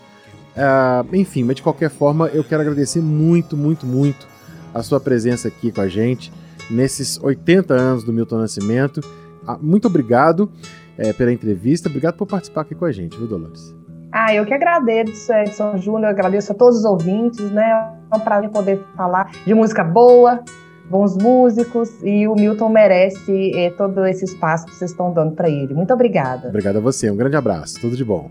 Uh, 0.51 1.17
enfim, 1.17 1.45
mas 1.45 1.57
de 1.57 1.63
qualquer 1.63 1.91
forma, 1.91 2.27
eu 2.29 2.43
quero 2.43 2.63
agradecer 2.63 3.01
muito, 3.01 3.57
muito, 3.57 3.87
muito 3.87 4.27
a 4.75 4.83
sua 4.83 5.01
presença 5.01 5.49
aqui 5.49 5.71
com 5.71 5.81
a 5.81 5.89
gente 5.89 6.33
nesses 6.71 7.19
80 7.23 7.73
anos 7.75 8.05
do 8.05 8.13
Milton 8.13 8.39
Nascimento. 8.39 8.99
Uh, 9.47 9.57
muito 9.61 9.87
obrigado 9.87 10.51
é, 10.99 11.13
pela 11.13 11.33
entrevista, 11.33 11.89
obrigado 11.89 12.17
por 12.17 12.27
participar 12.27 12.63
aqui 12.63 12.75
com 12.75 12.85
a 12.85 12.93
gente, 12.93 13.17
viu, 13.17 13.27
Dolores? 13.27 13.75
Ah, 14.13 14.35
eu 14.35 14.45
que 14.45 14.53
agradeço, 14.53 15.33
Edson 15.33 15.79
Júnior, 15.79 16.11
agradeço 16.11 16.51
a 16.51 16.55
todos 16.55 16.81
os 16.81 16.85
ouvintes, 16.85 17.51
né? 17.53 17.95
É 18.13 18.17
um 18.17 18.21
prazer 18.21 18.51
poder 18.51 18.85
falar 18.97 19.31
de 19.47 19.55
música 19.55 19.85
boa, 19.85 20.43
bons 20.91 21.17
músicos 21.17 21.89
e 22.03 22.27
o 22.27 22.35
Milton 22.35 22.69
merece 22.69 23.53
é, 23.55 23.71
todo 23.71 24.05
esse 24.05 24.25
espaço 24.25 24.67
que 24.67 24.75
vocês 24.75 24.91
estão 24.91 25.13
dando 25.13 25.37
para 25.37 25.49
ele. 25.49 25.73
Muito 25.73 25.95
obrigada. 25.95 26.49
Obrigado 26.49 26.79
a 26.79 26.81
você, 26.81 27.09
um 27.09 27.17
grande 27.17 27.37
abraço, 27.37 27.81
tudo 27.81 27.97
de 27.97 28.05
bom. 28.05 28.29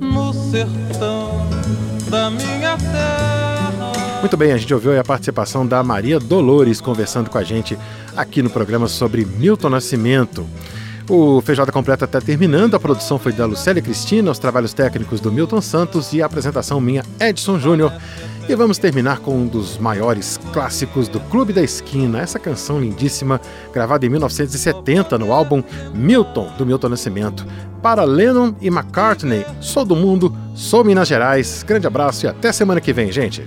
No 0.00 0.32
sertão 0.32 1.30
da 2.08 2.30
minha 2.30 2.76
terra. 2.76 3.92
Muito 4.20 4.36
bem, 4.36 4.52
a 4.52 4.56
gente 4.56 4.72
ouviu 4.72 4.98
a 4.98 5.04
participação 5.04 5.66
da 5.66 5.82
Maria 5.82 6.18
Dolores 6.18 6.80
conversando 6.80 7.28
com 7.30 7.38
a 7.38 7.42
gente 7.42 7.76
aqui 8.16 8.42
no 8.42 8.50
programa 8.50 8.86
sobre 8.88 9.24
Milton 9.24 9.68
Nascimento. 9.68 10.46
O 11.08 11.40
Feijoada 11.40 11.72
Completa 11.72 12.04
está 12.04 12.20
terminando, 12.20 12.74
a 12.74 12.80
produção 12.80 13.18
foi 13.18 13.32
da 13.32 13.46
Lucélia 13.46 13.80
Cristina, 13.80 14.30
os 14.30 14.38
trabalhos 14.38 14.74
técnicos 14.74 15.20
do 15.20 15.32
Milton 15.32 15.62
Santos 15.62 16.12
e 16.12 16.20
a 16.20 16.26
apresentação 16.26 16.78
minha, 16.82 17.02
Edson 17.18 17.58
Júnior. 17.58 17.90
E 18.46 18.54
vamos 18.54 18.76
terminar 18.76 19.20
com 19.20 19.34
um 19.34 19.46
dos 19.46 19.78
maiores 19.78 20.38
clássicos 20.52 21.08
do 21.08 21.18
Clube 21.20 21.52
da 21.52 21.62
Esquina, 21.62 22.20
essa 22.20 22.38
canção 22.38 22.78
lindíssima, 22.78 23.40
gravada 23.72 24.04
em 24.04 24.10
1970 24.10 25.18
no 25.18 25.32
álbum 25.32 25.62
Milton, 25.94 26.52
do 26.58 26.66
Milton 26.66 26.90
Nascimento. 26.90 27.46
Para 27.82 28.04
Lennon 28.04 28.54
e 28.60 28.68
McCartney, 28.68 29.46
sou 29.60 29.86
do 29.86 29.96
mundo, 29.96 30.34
sou 30.54 30.84
Minas 30.84 31.08
Gerais. 31.08 31.62
Grande 31.62 31.86
abraço 31.86 32.26
e 32.26 32.28
até 32.28 32.52
semana 32.52 32.82
que 32.82 32.92
vem, 32.92 33.10
gente. 33.10 33.46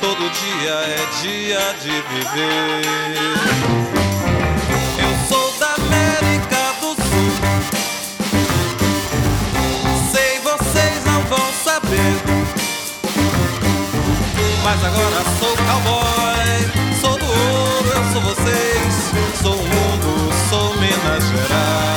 todo 0.00 0.30
dia 0.30 0.70
é 0.70 1.06
dia 1.20 1.74
de 1.80 1.90
viver. 1.90 2.82
Eu 4.98 5.28
sou 5.28 5.52
da 5.58 5.74
América 5.74 6.72
do 6.80 6.94
Sul. 6.94 7.32
Sei 10.10 10.40
vocês 10.40 11.04
não 11.04 11.22
vão 11.22 11.52
saber. 11.52 12.14
Mas 14.64 14.84
agora 14.84 15.24
sou 15.38 15.56
cowboy, 15.56 16.98
sou 17.00 17.18
do 17.18 17.26
ouro, 17.26 17.88
eu 17.88 18.12
sou 18.12 18.22
vocês. 18.22 19.12
Sou 19.42 19.54
o 19.54 19.62
mundo, 19.62 20.32
sou 20.48 20.74
Minas 20.76 21.24
Gerais. 21.24 21.89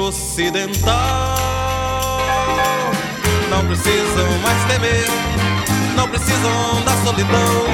Ocidental. 0.00 0.92
Não 3.48 3.64
precisam 3.66 4.38
mais 4.42 4.64
temer, 4.64 5.06
não 5.94 6.08
precisam 6.08 6.82
da 6.84 6.96
solidão. 7.04 7.64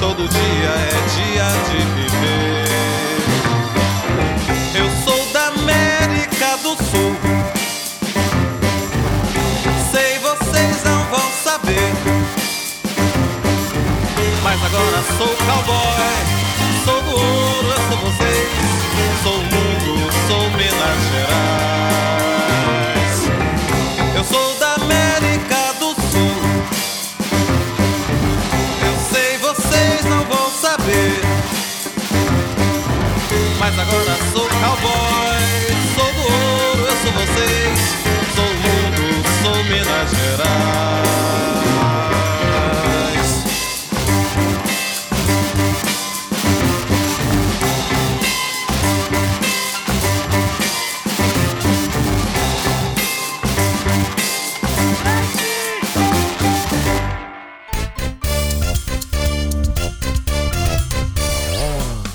Todo 0.00 0.28
dia 0.28 0.68
é 0.68 0.90
dia 1.14 1.46
de 1.68 1.78
viver. 1.94 3.12
Eu 4.74 4.90
sou 5.04 5.32
da 5.32 5.46
América 5.48 6.56
do 6.62 6.74
Sul. 6.84 7.16
Sei 9.92 10.18
vocês 10.18 10.84
não 10.84 11.04
vão 11.04 11.30
saber. 11.44 11.92
Mas 14.42 14.64
agora 14.64 15.02
sou 15.16 15.28
cowboy, 15.46 16.16
sou 16.84 17.02
do 17.02 17.10
ouro, 17.10 17.81
Minas 20.72 21.02
Gerais. 21.10 23.18
Eu 24.16 24.24
sou 24.24 24.54
da 24.58 24.74
América 24.74 25.72
do 25.78 25.94
Sul. 26.10 26.36
Eu 28.86 28.94
sei, 29.12 29.30
vocês 29.38 30.04
não 30.06 30.24
vão 30.24 30.50
saber. 30.50 31.20
Mas 33.58 33.78
agora 33.78 34.16
sou 34.32 34.48
cowboy, 34.48 35.31